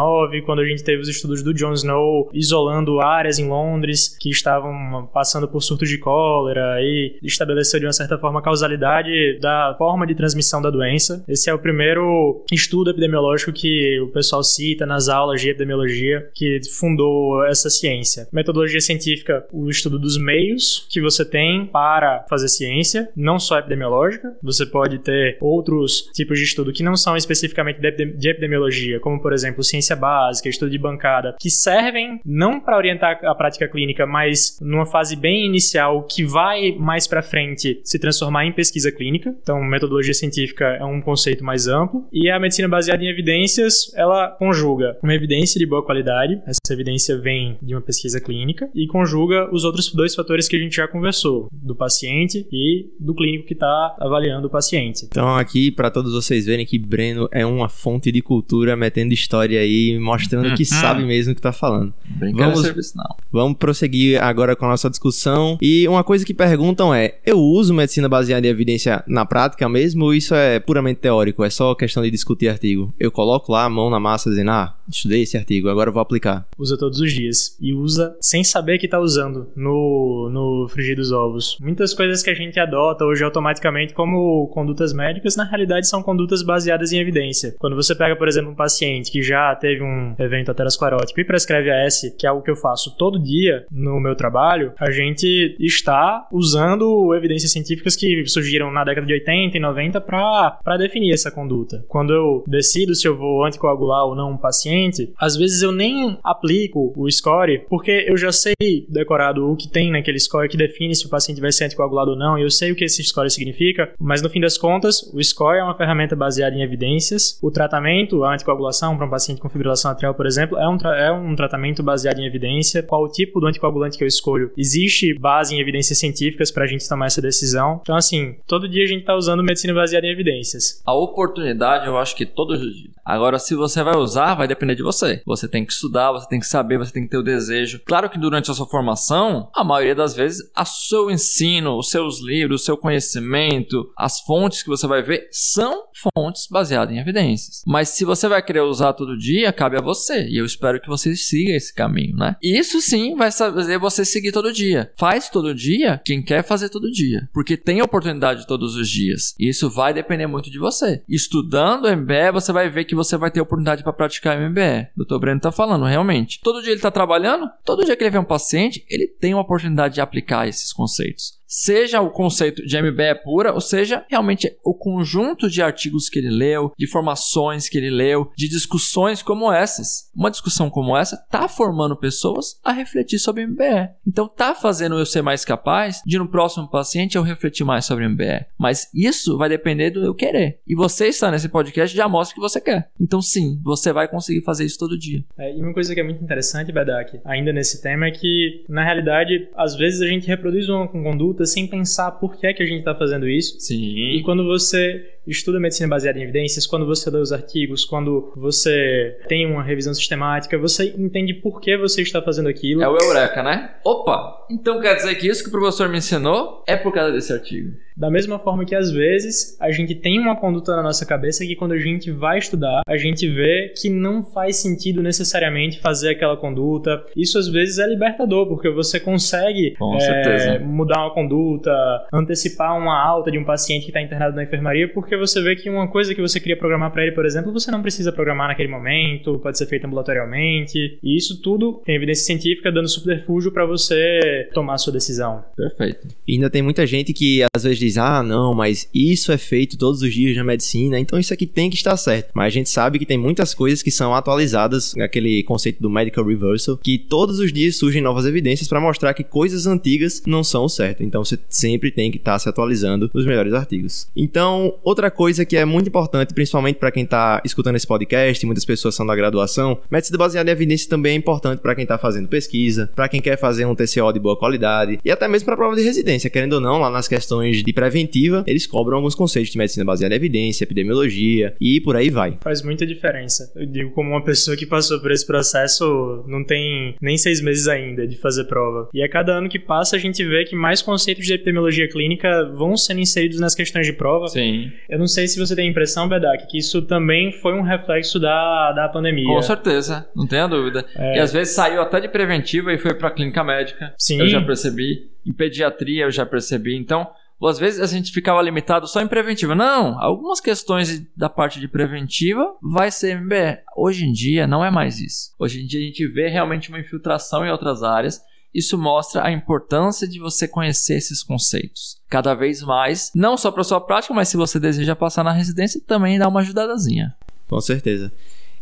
quando 0.46 0.60
a 0.60 0.64
gente 0.64 0.84
teve 0.84 1.02
os 1.02 1.08
estudos 1.08 1.42
do 1.42 1.52
John 1.52 1.72
Snow 1.72 2.30
isolando 2.32 3.00
áreas 3.00 3.40
em 3.40 3.48
Londres 3.48 4.16
que 4.20 4.30
estavam 4.30 5.08
passando 5.12 5.48
por 5.48 5.60
surtos 5.62 5.88
de 5.88 5.98
cólera 5.98 6.80
e 6.80 7.18
estabeleceu 7.22 7.80
de 7.80 7.86
uma 7.86 7.92
certa 7.92 8.16
forma 8.16 8.38
a 8.38 8.42
causalidade 8.42 9.38
da 9.40 9.74
forma 9.76 10.06
de 10.06 10.14
transmissão 10.14 10.62
da 10.62 10.70
doença. 10.70 11.24
Esse 11.26 11.50
é 11.50 11.54
o 11.54 11.58
primeiro 11.58 12.44
estudo 12.52 12.90
epidemiológico 12.90 13.52
que 13.52 14.00
o 14.00 14.08
pessoal 14.08 14.44
cita 14.44 14.86
nas 14.86 15.08
aulas 15.08 15.40
de 15.40 15.50
epidemiologia 15.50 16.30
que 16.32 16.60
fundou 16.78 17.44
essa 17.46 17.68
ciência. 17.68 18.28
Metodologia 18.32 18.80
científica, 18.84 19.46
o 19.52 19.68
estudo 19.68 19.98
dos 19.98 20.18
meios 20.18 20.86
que 20.90 21.00
você 21.00 21.24
tem 21.24 21.66
para 21.66 22.24
fazer 22.28 22.48
ciência, 22.48 23.08
não 23.16 23.38
só 23.38 23.58
epidemiológica. 23.58 24.34
Você 24.42 24.66
pode 24.66 24.98
ter 24.98 25.36
outros 25.40 26.10
tipos 26.14 26.38
de 26.38 26.44
estudo 26.44 26.72
que 26.72 26.82
não 26.82 26.96
são 26.96 27.16
especificamente 27.16 27.80
de 27.80 28.28
epidemiologia, 28.28 29.00
como 29.00 29.20
por 29.20 29.32
exemplo 29.32 29.62
ciência 29.62 29.96
básica, 29.96 30.48
estudo 30.48 30.70
de 30.70 30.78
bancada, 30.78 31.34
que 31.40 31.50
servem 31.50 32.20
não 32.24 32.60
para 32.60 32.76
orientar 32.76 33.20
a 33.24 33.34
prática 33.34 33.68
clínica, 33.68 34.06
mas 34.06 34.58
numa 34.60 34.86
fase 34.86 35.16
bem 35.16 35.46
inicial 35.46 36.04
que 36.04 36.24
vai 36.24 36.72
mais 36.78 37.06
para 37.06 37.22
frente 37.22 37.80
se 37.84 37.98
transformar 37.98 38.44
em 38.46 38.52
pesquisa 38.52 38.90
clínica. 38.92 39.34
Então, 39.42 39.62
metodologia 39.62 40.14
científica 40.14 40.64
é 40.64 40.84
um 40.84 41.00
conceito 41.00 41.44
mais 41.44 41.66
amplo 41.66 42.06
e 42.12 42.30
a 42.30 42.38
medicina 42.38 42.68
baseada 42.68 43.02
em 43.02 43.08
evidências, 43.08 43.92
ela 43.94 44.28
conjuga 44.28 44.96
uma 45.02 45.14
evidência 45.14 45.58
de 45.58 45.66
boa 45.66 45.84
qualidade, 45.84 46.40
essa 46.46 46.72
evidência 46.72 47.16
vem 47.18 47.58
de 47.62 47.74
uma 47.74 47.80
pesquisa 47.80 48.20
clínica 48.20 48.68
e 48.74 48.86
conjuga 48.86 49.48
os 49.52 49.64
outros 49.64 49.92
dois 49.92 50.14
fatores 50.14 50.48
que 50.48 50.56
a 50.56 50.58
gente 50.58 50.76
já 50.76 50.88
conversou, 50.88 51.48
do 51.52 51.74
paciente 51.74 52.46
e 52.52 52.90
do 52.98 53.14
clínico 53.14 53.46
que 53.46 53.54
está 53.54 53.96
avaliando 54.00 54.46
o 54.48 54.50
paciente. 54.50 55.06
Então, 55.06 55.36
aqui, 55.36 55.70
para 55.70 55.90
todos 55.90 56.12
vocês 56.12 56.46
verem 56.46 56.66
que 56.66 56.78
Breno 56.78 57.28
é 57.30 57.46
uma 57.46 57.68
fonte 57.68 58.10
de 58.10 58.20
cultura, 58.20 58.76
metendo 58.76 59.14
história 59.14 59.60
aí, 59.60 59.98
mostrando 59.98 60.54
que 60.54 60.62
uhum. 60.62 60.80
sabe 60.80 61.04
mesmo 61.04 61.32
o 61.32 61.34
que 61.34 61.40
está 61.40 61.52
falando. 61.52 61.94
Vamos, 62.34 62.60
serviço, 62.60 62.94
vamos 63.30 63.58
prosseguir 63.58 64.22
agora 64.22 64.56
com 64.56 64.64
a 64.64 64.70
nossa 64.70 64.90
discussão. 64.90 65.56
E 65.60 65.86
uma 65.88 66.02
coisa 66.02 66.24
que 66.24 66.34
perguntam 66.34 66.94
é: 66.94 67.18
eu 67.24 67.38
uso 67.38 67.72
medicina 67.72 68.08
baseada 68.08 68.46
em 68.46 68.50
evidência 68.50 69.02
na 69.06 69.24
prática 69.24 69.68
mesmo 69.68 70.04
ou 70.04 70.14
isso 70.14 70.34
é 70.34 70.58
puramente 70.58 71.00
teórico? 71.00 71.44
É 71.44 71.50
só 71.50 71.74
questão 71.74 72.02
de 72.02 72.10
discutir 72.10 72.48
artigo? 72.48 72.92
Eu 72.98 73.10
coloco 73.10 73.52
lá 73.52 73.64
a 73.64 73.70
mão 73.70 73.90
na 73.90 74.00
massa 74.00 74.30
dizendo, 74.30 74.50
ah, 74.50 74.76
estudei 74.88 75.22
esse 75.22 75.36
artigo, 75.36 75.68
agora 75.68 75.88
eu 75.90 75.92
vou 75.92 76.02
aplicar. 76.02 76.46
Usa 76.58 76.76
todos 76.76 77.00
os 77.00 77.12
dias. 77.12 77.56
E 77.60 77.72
usa 77.72 78.16
sem 78.20 78.42
saber 78.54 78.78
que 78.78 78.86
está 78.86 79.00
usando. 79.00 79.48
No 79.56 80.30
no, 80.30 80.68
frigir 80.68 80.96
dos 80.96 81.12
ovos. 81.12 81.56
Muitas 81.60 81.94
coisas 81.94 82.22
que 82.22 82.30
a 82.30 82.34
gente 82.34 82.58
adota 82.58 83.04
hoje 83.04 83.24
automaticamente 83.24 83.94
como 83.94 84.48
condutas 84.48 84.92
médicas, 84.92 85.36
na 85.36 85.44
realidade 85.44 85.88
são 85.88 86.02
condutas 86.02 86.42
baseadas 86.42 86.92
em 86.92 86.98
evidência. 86.98 87.54
Quando 87.58 87.76
você 87.76 87.94
pega, 87.94 88.16
por 88.16 88.28
exemplo, 88.28 88.50
um 88.50 88.54
paciente 88.54 89.10
que 89.10 89.22
já 89.22 89.54
teve 89.54 89.82
um 89.82 90.14
evento 90.18 90.50
aterosclerótico 90.50 91.20
e 91.20 91.24
prescreve 91.24 91.70
AS, 91.70 92.14
que 92.18 92.26
é 92.26 92.30
algo 92.30 92.42
que 92.42 92.50
eu 92.50 92.56
faço 92.56 92.96
todo 92.96 93.22
dia 93.22 93.64
no 93.70 94.00
meu 94.00 94.14
trabalho, 94.14 94.72
a 94.78 94.90
gente 94.90 95.56
está 95.58 96.26
usando 96.32 97.14
evidências 97.14 97.52
científicas 97.52 97.96
que 97.96 98.26
surgiram 98.26 98.70
na 98.70 98.84
década 98.84 99.06
de 99.06 99.14
80 99.14 99.56
e 99.56 99.60
90 99.60 100.00
para 100.00 100.76
definir 100.78 101.12
essa 101.12 101.30
conduta. 101.30 101.84
Quando 101.88 102.12
eu 102.12 102.44
decido 102.46 102.94
se 102.94 103.06
eu 103.06 103.16
vou 103.16 103.44
anticoagular 103.44 104.04
ou 104.04 104.14
não 104.14 104.32
um 104.32 104.36
paciente, 104.36 105.12
às 105.18 105.36
vezes 105.36 105.62
eu 105.62 105.72
nem 105.72 106.18
aplico 106.22 106.92
o 106.96 107.10
score 107.10 107.64
porque 107.68 108.04
eu 108.08 108.16
já 108.16 108.32
sei 108.32 108.43
decorado 108.88 109.50
o 109.50 109.56
que 109.56 109.68
tem 109.68 109.90
naquele 109.90 110.18
score 110.18 110.48
que 110.48 110.56
define 110.56 110.94
se 110.94 111.06
o 111.06 111.08
paciente 111.08 111.40
vai 111.40 111.52
ser 111.52 111.64
anticoagulado 111.64 112.12
ou 112.12 112.16
não, 112.16 112.38
eu 112.38 112.50
sei 112.50 112.72
o 112.72 112.76
que 112.76 112.84
esse 112.84 113.02
score 113.02 113.30
significa, 113.30 113.92
mas 113.98 114.22
no 114.22 114.28
fim 114.28 114.40
das 114.40 114.58
contas, 114.58 115.02
o 115.12 115.22
score 115.22 115.58
é 115.58 115.62
uma 115.62 115.76
ferramenta 115.76 116.16
baseada 116.16 116.56
em 116.56 116.62
evidências. 116.62 117.38
O 117.42 117.50
tratamento, 117.50 118.24
a 118.24 118.34
anticoagulação 118.34 118.96
para 118.96 119.06
um 119.06 119.10
paciente 119.10 119.40
com 119.40 119.48
fibrilação 119.48 119.90
atrial, 119.90 120.14
por 120.14 120.26
exemplo, 120.26 120.58
é 120.58 120.68
um, 120.68 120.76
é 120.76 121.12
um 121.12 121.34
tratamento 121.34 121.82
baseado 121.82 122.18
em 122.18 122.26
evidência. 122.26 122.82
Qual 122.82 123.02
o 123.02 123.08
tipo 123.08 123.40
do 123.40 123.46
anticoagulante 123.46 123.98
que 123.98 124.04
eu 124.04 124.08
escolho? 124.08 124.50
Existe 124.56 125.14
base 125.18 125.54
em 125.54 125.60
evidências 125.60 125.98
científicas 125.98 126.50
para 126.50 126.64
a 126.64 126.66
gente 126.66 126.88
tomar 126.88 127.06
essa 127.06 127.22
decisão. 127.22 127.80
Então, 127.82 127.96
assim, 127.96 128.36
todo 128.46 128.68
dia 128.68 128.84
a 128.84 128.86
gente 128.86 129.00
está 129.00 129.14
usando 129.14 129.42
medicina 129.42 129.74
baseada 129.74 130.06
em 130.06 130.10
evidências. 130.10 130.82
A 130.84 130.94
oportunidade, 130.94 131.86
eu 131.86 131.96
acho 131.96 132.16
que 132.16 132.26
todos 132.26 132.60
os 132.60 132.74
dias. 132.74 132.94
Agora, 133.04 133.38
se 133.38 133.54
você 133.54 133.82
vai 133.82 133.96
usar, 133.96 134.34
vai 134.34 134.48
depender 134.48 134.74
de 134.74 134.82
você. 134.82 135.22
Você 135.26 135.46
tem 135.46 135.64
que 135.64 135.72
estudar, 135.72 136.12
você 136.12 136.28
tem 136.28 136.40
que 136.40 136.46
saber, 136.46 136.78
você 136.78 136.92
tem 136.92 137.04
que 137.04 137.10
ter 137.10 137.18
o 137.18 137.22
desejo. 137.22 137.80
Claro 137.84 138.08
que 138.08 138.18
durante 138.18 138.50
a 138.50 138.54
sua 138.54 138.66
formação, 138.66 139.50
a 139.54 139.62
maioria 139.64 139.94
das 139.94 140.14
vezes, 140.14 140.40
o 140.56 140.64
seu 140.64 141.10
ensino, 141.10 141.78
os 141.78 141.90
seus 141.90 142.20
livros, 142.20 142.62
o 142.62 142.64
seu 142.64 142.76
conhecimento, 142.76 143.90
as 143.96 144.20
fontes 144.20 144.62
que 144.62 144.68
você 144.68 144.86
vai 144.86 145.02
ver 145.02 145.28
são 145.30 145.84
fontes 146.14 146.46
baseadas 146.50 146.94
em 146.94 146.98
evidências. 146.98 147.62
Mas 147.66 147.90
se 147.90 148.04
você 148.04 148.28
vai 148.28 148.42
querer 148.42 148.60
usar 148.60 148.92
todo 148.92 149.18
dia, 149.18 149.52
cabe 149.52 149.76
a 149.76 149.82
você. 149.82 150.26
E 150.28 150.38
eu 150.38 150.44
espero 150.44 150.80
que 150.80 150.88
você 150.88 151.14
siga 151.14 151.52
esse 151.52 151.74
caminho, 151.74 152.16
né? 152.16 152.36
E 152.42 152.58
isso 152.58 152.80
sim 152.80 153.14
vai 153.14 153.30
fazer 153.30 153.78
você 153.78 154.04
seguir 154.04 154.32
todo 154.32 154.52
dia. 154.52 154.92
Faz 154.96 155.28
todo 155.28 155.54
dia 155.54 156.00
quem 156.04 156.22
quer 156.22 156.42
fazer 156.42 156.68
todo 156.68 156.90
dia. 156.90 157.28
Porque 157.32 157.56
tem 157.56 157.82
oportunidade 157.82 158.46
todos 158.46 158.76
os 158.76 158.88
dias. 158.88 159.34
E 159.38 159.48
isso 159.48 159.70
vai 159.70 159.92
depender 159.92 160.26
muito 160.26 160.50
de 160.50 160.58
você. 160.58 161.02
Estudando 161.08 161.88
MBE, 161.94 162.32
você 162.32 162.52
vai 162.52 162.68
ver 162.68 162.84
que 162.84 162.93
você 162.94 163.16
vai 163.16 163.30
ter 163.30 163.40
oportunidade 163.40 163.82
para 163.82 163.92
praticar 163.92 164.38
MBE. 164.38 164.88
O 164.96 165.04
Dr. 165.04 165.18
Breno 165.18 165.40
tá 165.40 165.52
falando, 165.52 165.84
realmente. 165.84 166.40
Todo 166.42 166.62
dia 166.62 166.72
ele 166.72 166.80
tá 166.80 166.90
trabalhando, 166.90 167.50
todo 167.64 167.84
dia 167.84 167.96
que 167.96 168.02
ele 168.02 168.10
vê 168.10 168.18
um 168.18 168.24
paciente, 168.24 168.84
ele 168.88 169.06
tem 169.06 169.34
uma 169.34 169.42
oportunidade 169.42 169.94
de 169.94 170.00
aplicar 170.00 170.48
esses 170.48 170.72
conceitos 170.72 171.43
seja 171.54 172.00
o 172.00 172.10
conceito 172.10 172.66
de 172.66 172.82
MBE 172.82 173.22
pura, 173.22 173.52
ou 173.52 173.60
seja, 173.60 174.04
realmente 174.08 174.52
o 174.64 174.74
conjunto 174.74 175.48
de 175.48 175.62
artigos 175.62 176.08
que 176.08 176.18
ele 176.18 176.30
leu, 176.30 176.72
de 176.76 176.84
informações 176.84 177.68
que 177.68 177.78
ele 177.78 177.90
leu, 177.90 178.32
de 178.36 178.48
discussões 178.48 179.22
como 179.22 179.52
essas. 179.52 180.10
Uma 180.12 180.32
discussão 180.32 180.68
como 180.68 180.96
essa 180.96 181.14
está 181.14 181.46
formando 181.46 181.96
pessoas 181.96 182.58
a 182.64 182.72
refletir 182.72 183.20
sobre 183.20 183.46
MBE. 183.46 183.90
Então 184.04 184.26
está 184.26 184.52
fazendo 184.52 184.98
eu 184.98 185.06
ser 185.06 185.22
mais 185.22 185.44
capaz 185.44 186.02
de 186.04 186.18
no 186.18 186.28
próximo 186.28 186.68
paciente 186.68 187.16
eu 187.16 187.22
refletir 187.22 187.64
mais 187.64 187.84
sobre 187.84 188.08
MBE. 188.08 188.46
Mas 188.58 188.90
isso 188.92 189.38
vai 189.38 189.48
depender 189.48 189.90
do 189.90 190.04
eu 190.04 190.14
querer. 190.14 190.58
E 190.66 190.74
você 190.74 191.06
está 191.06 191.30
nesse 191.30 191.48
podcast 191.48 191.96
já 191.96 192.08
mostra 192.08 192.34
que 192.34 192.40
você 192.40 192.60
quer. 192.60 192.90
Então 193.00 193.22
sim, 193.22 193.60
você 193.62 193.92
vai 193.92 194.08
conseguir 194.08 194.42
fazer 194.42 194.64
isso 194.64 194.78
todo 194.78 194.98
dia. 194.98 195.22
É, 195.38 195.56
e 195.56 195.62
uma 195.62 195.72
coisa 195.72 195.94
que 195.94 196.00
é 196.00 196.04
muito 196.04 196.22
interessante, 196.22 196.72
Bedak, 196.72 197.20
ainda 197.24 197.52
nesse 197.52 197.80
tema 197.80 198.06
é 198.06 198.10
que 198.10 198.64
na 198.68 198.82
realidade 198.82 199.48
às 199.56 199.76
vezes 199.76 200.00
a 200.02 200.06
gente 200.06 200.26
reproduz 200.26 200.68
uma 200.68 200.88
conduta 200.88 201.43
sem 201.46 201.66
pensar 201.66 202.12
por 202.12 202.36
que 202.36 202.46
é 202.46 202.52
que 202.52 202.62
a 202.62 202.66
gente 202.66 202.80
está 202.80 202.94
fazendo 202.94 203.28
isso. 203.28 203.58
Sim. 203.60 204.16
E 204.16 204.22
quando 204.22 204.44
você 204.44 205.13
estuda 205.26 205.60
medicina 205.60 205.88
baseada 205.88 206.18
em 206.18 206.22
evidências, 206.22 206.66
quando 206.66 206.86
você 206.86 207.10
lê 207.10 207.18
os 207.18 207.32
artigos, 207.32 207.84
quando 207.84 208.32
você 208.36 209.16
tem 209.28 209.46
uma 209.46 209.62
revisão 209.62 209.94
sistemática, 209.94 210.58
você 210.58 210.94
entende 210.96 211.34
por 211.34 211.60
que 211.60 211.76
você 211.76 212.02
está 212.02 212.20
fazendo 212.22 212.48
aquilo. 212.48 212.82
É 212.82 212.88
o 212.88 212.96
Eureka, 212.96 213.42
né? 213.42 213.74
Opa! 213.84 214.46
Então 214.50 214.80
quer 214.80 214.94
dizer 214.94 215.14
que 215.16 215.28
isso 215.28 215.42
que 215.42 215.48
o 215.48 215.52
professor 215.52 215.88
me 215.88 215.98
ensinou 215.98 216.62
é 216.66 216.76
por 216.76 216.92
causa 216.92 217.12
desse 217.12 217.32
artigo. 217.32 217.72
Da 217.96 218.10
mesma 218.10 218.40
forma 218.40 218.64
que 218.64 218.74
às 218.74 218.90
vezes 218.90 219.56
a 219.60 219.70
gente 219.70 219.94
tem 219.94 220.18
uma 220.18 220.34
conduta 220.36 220.74
na 220.74 220.82
nossa 220.82 221.06
cabeça 221.06 221.46
que 221.46 221.54
quando 221.54 221.72
a 221.72 221.78
gente 221.78 222.10
vai 222.10 222.38
estudar, 222.38 222.82
a 222.86 222.96
gente 222.96 223.28
vê 223.28 223.72
que 223.76 223.88
não 223.88 224.22
faz 224.22 224.56
sentido 224.56 225.00
necessariamente 225.00 225.80
fazer 225.80 226.10
aquela 226.10 226.36
conduta. 226.36 227.04
Isso 227.16 227.38
às 227.38 227.46
vezes 227.46 227.78
é 227.78 227.86
libertador, 227.86 228.48
porque 228.48 228.68
você 228.68 228.98
consegue 228.98 229.76
é, 230.00 230.58
mudar 230.58 231.04
uma 231.04 231.14
conduta, 231.14 231.72
antecipar 232.12 232.76
uma 232.76 233.00
alta 233.00 233.30
de 233.30 233.38
um 233.38 233.44
paciente 233.44 233.84
que 233.84 233.90
está 233.90 234.02
internado 234.02 234.34
na 234.34 234.42
enfermaria, 234.42 234.92
porque 234.92 235.13
você 235.16 235.42
vê 235.42 235.56
que 235.56 235.68
uma 235.68 235.88
coisa 235.88 236.14
que 236.14 236.20
você 236.20 236.40
queria 236.40 236.56
programar 236.56 236.92
para 236.92 237.02
ele, 237.02 237.12
por 237.12 237.26
exemplo, 237.26 237.52
você 237.52 237.70
não 237.70 237.82
precisa 237.82 238.12
programar 238.12 238.48
naquele 238.48 238.68
momento, 238.68 239.38
pode 239.38 239.58
ser 239.58 239.66
feito 239.66 239.86
ambulatorialmente. 239.86 240.98
E 241.02 241.16
isso 241.16 241.40
tudo 241.40 241.82
tem 241.84 241.96
evidência 241.96 242.24
científica 242.24 242.72
dando 242.72 242.88
subterfúgio 242.88 243.52
para 243.52 243.66
você 243.66 244.48
tomar 244.52 244.74
a 244.74 244.78
sua 244.78 244.92
decisão. 244.92 245.44
Perfeito. 245.56 246.08
E 246.26 246.34
ainda 246.34 246.50
tem 246.50 246.62
muita 246.62 246.86
gente 246.86 247.12
que 247.12 247.42
às 247.54 247.64
vezes 247.64 247.78
diz: 247.78 247.98
ah, 247.98 248.22
não, 248.22 248.54
mas 248.54 248.88
isso 248.94 249.32
é 249.32 249.38
feito 249.38 249.78
todos 249.78 250.02
os 250.02 250.12
dias 250.12 250.36
na 250.36 250.44
medicina, 250.44 250.98
então 250.98 251.18
isso 251.18 251.32
aqui 251.32 251.46
tem 251.46 251.70
que 251.70 251.76
estar 251.76 251.96
certo. 251.96 252.30
Mas 252.34 252.46
a 252.46 252.50
gente 252.50 252.68
sabe 252.68 252.98
que 252.98 253.06
tem 253.06 253.18
muitas 253.18 253.54
coisas 253.54 253.82
que 253.82 253.90
são 253.90 254.14
atualizadas, 254.14 254.96
aquele 254.98 255.42
conceito 255.42 255.82
do 255.82 255.90
medical 255.90 256.24
reversal, 256.24 256.76
que 256.78 256.98
todos 256.98 257.38
os 257.38 257.52
dias 257.52 257.76
surgem 257.76 258.02
novas 258.02 258.26
evidências 258.26 258.68
para 258.68 258.80
mostrar 258.80 259.14
que 259.14 259.24
coisas 259.24 259.66
antigas 259.66 260.22
não 260.26 260.42
são 260.44 260.64
o 260.64 260.68
certo. 260.68 261.02
Então 261.02 261.24
você 261.24 261.38
sempre 261.48 261.90
tem 261.90 262.10
que 262.10 262.18
estar 262.18 262.38
se 262.38 262.48
atualizando 262.48 263.10
nos 263.12 263.26
melhores 263.26 263.52
artigos. 263.52 264.08
Então, 264.16 264.74
outra 264.82 265.03
coisa 265.10 265.44
que 265.44 265.56
é 265.56 265.64
muito 265.64 265.88
importante, 265.88 266.34
principalmente 266.34 266.76
para 266.76 266.90
quem 266.90 267.04
está 267.04 267.40
escutando 267.44 267.76
esse 267.76 267.86
podcast, 267.86 268.44
muitas 268.46 268.64
pessoas 268.64 268.94
são 268.94 269.06
da 269.06 269.14
graduação, 269.14 269.80
medicina 269.90 270.18
baseada 270.18 270.50
em 270.50 270.52
evidência 270.52 270.88
também 270.88 271.12
é 271.12 271.16
importante 271.16 271.60
para 271.60 271.74
quem 271.74 271.82
está 271.82 271.98
fazendo 271.98 272.28
pesquisa, 272.28 272.90
para 272.94 273.08
quem 273.08 273.20
quer 273.20 273.38
fazer 273.38 273.64
um 273.64 273.74
TCO 273.74 274.12
de 274.12 274.20
boa 274.20 274.36
qualidade 274.38 274.98
e 275.04 275.10
até 275.10 275.28
mesmo 275.28 275.46
para 275.46 275.54
a 275.54 275.56
prova 275.56 275.76
de 275.76 275.82
residência, 275.82 276.30
querendo 276.30 276.54
ou 276.54 276.60
não, 276.60 276.78
lá 276.78 276.90
nas 276.90 277.08
questões 277.08 277.62
de 277.62 277.72
preventiva, 277.72 278.44
eles 278.46 278.66
cobram 278.66 278.98
alguns 278.98 279.14
conceitos 279.14 279.50
de 279.50 279.58
medicina 279.58 279.84
baseada 279.84 280.14
em 280.14 280.16
evidência, 280.16 280.64
epidemiologia 280.64 281.54
e 281.60 281.80
por 281.80 281.96
aí 281.96 282.10
vai. 282.10 282.38
Faz 282.42 282.62
muita 282.62 282.86
diferença. 282.86 283.52
Eu 283.54 283.66
digo 283.66 283.90
como 283.90 284.10
uma 284.10 284.24
pessoa 284.24 284.56
que 284.56 284.66
passou 284.66 285.00
por 285.00 285.10
esse 285.10 285.26
processo 285.26 286.24
não 286.26 286.44
tem 286.44 286.94
nem 287.00 287.16
seis 287.16 287.40
meses 287.40 287.68
ainda 287.68 288.06
de 288.06 288.16
fazer 288.16 288.44
prova. 288.44 288.88
E 288.92 289.02
a 289.02 289.08
cada 289.08 289.32
ano 289.32 289.48
que 289.48 289.58
passa 289.58 289.96
a 289.96 289.98
gente 289.98 290.24
vê 290.24 290.44
que 290.44 290.56
mais 290.56 290.82
conceitos 290.82 291.26
de 291.26 291.32
epidemiologia 291.32 291.88
clínica 291.88 292.50
vão 292.54 292.76
sendo 292.76 293.00
inseridos 293.00 293.40
nas 293.40 293.54
questões 293.54 293.86
de 293.86 293.92
prova. 293.92 294.28
Sim. 294.28 294.70
Eu 294.94 294.98
não 295.00 295.08
sei 295.08 295.26
se 295.26 295.40
você 295.40 295.56
tem 295.56 295.66
a 295.66 295.70
impressão, 295.70 296.08
Bedak, 296.08 296.46
que 296.46 296.56
isso 296.56 296.80
também 296.82 297.32
foi 297.32 297.52
um 297.52 297.62
reflexo 297.62 298.20
da, 298.20 298.70
da 298.70 298.88
pandemia. 298.88 299.26
Com 299.26 299.42
certeza, 299.42 300.08
não 300.14 300.24
tenha 300.24 300.46
dúvida. 300.46 300.86
É... 300.94 301.16
E 301.16 301.18
às 301.18 301.32
vezes 301.32 301.52
saiu 301.52 301.82
até 301.82 301.98
de 301.98 302.08
preventiva 302.08 302.72
e 302.72 302.78
foi 302.78 302.94
para 302.94 303.10
clínica 303.10 303.42
médica. 303.42 303.92
Sim. 303.98 304.20
Eu 304.20 304.28
já 304.28 304.40
percebi. 304.40 305.10
Em 305.26 305.32
pediatria 305.32 306.04
eu 306.04 306.12
já 306.12 306.24
percebi. 306.24 306.76
Então, 306.76 307.10
às 307.42 307.58
vezes 307.58 307.80
a 307.80 307.86
gente 307.86 308.12
ficava 308.12 308.40
limitado 308.40 308.86
só 308.86 309.00
em 309.00 309.08
preventiva. 309.08 309.52
Não, 309.52 310.00
algumas 310.00 310.40
questões 310.40 311.04
da 311.16 311.28
parte 311.28 311.58
de 311.58 311.66
preventiva 311.66 312.54
vai 312.62 312.92
ser 312.92 313.20
MBE. 313.20 313.58
Hoje 313.76 314.04
em 314.04 314.12
dia 314.12 314.46
não 314.46 314.64
é 314.64 314.70
mais 314.70 315.00
isso. 315.00 315.34
Hoje 315.40 315.60
em 315.60 315.66
dia 315.66 315.80
a 315.80 315.84
gente 315.84 316.06
vê 316.06 316.28
realmente 316.28 316.68
uma 316.68 316.78
infiltração 316.78 317.44
em 317.44 317.50
outras 317.50 317.82
áreas. 317.82 318.20
Isso 318.54 318.78
mostra 318.78 319.26
a 319.26 319.32
importância 319.32 320.06
de 320.06 320.20
você 320.20 320.46
conhecer 320.46 320.94
esses 320.94 321.22
conceitos. 321.22 321.98
Cada 322.08 322.34
vez 322.34 322.62
mais, 322.62 323.10
não 323.14 323.36
só 323.36 323.50
para 323.50 323.64
sua 323.64 323.80
prática, 323.80 324.14
mas 324.14 324.28
se 324.28 324.36
você 324.36 324.60
deseja 324.60 324.94
passar 324.94 325.24
na 325.24 325.32
residência, 325.32 325.80
também 325.84 326.18
dá 326.18 326.28
uma 326.28 326.40
ajudadazinha. 326.40 327.14
Com 327.48 327.60
certeza. 327.60 328.12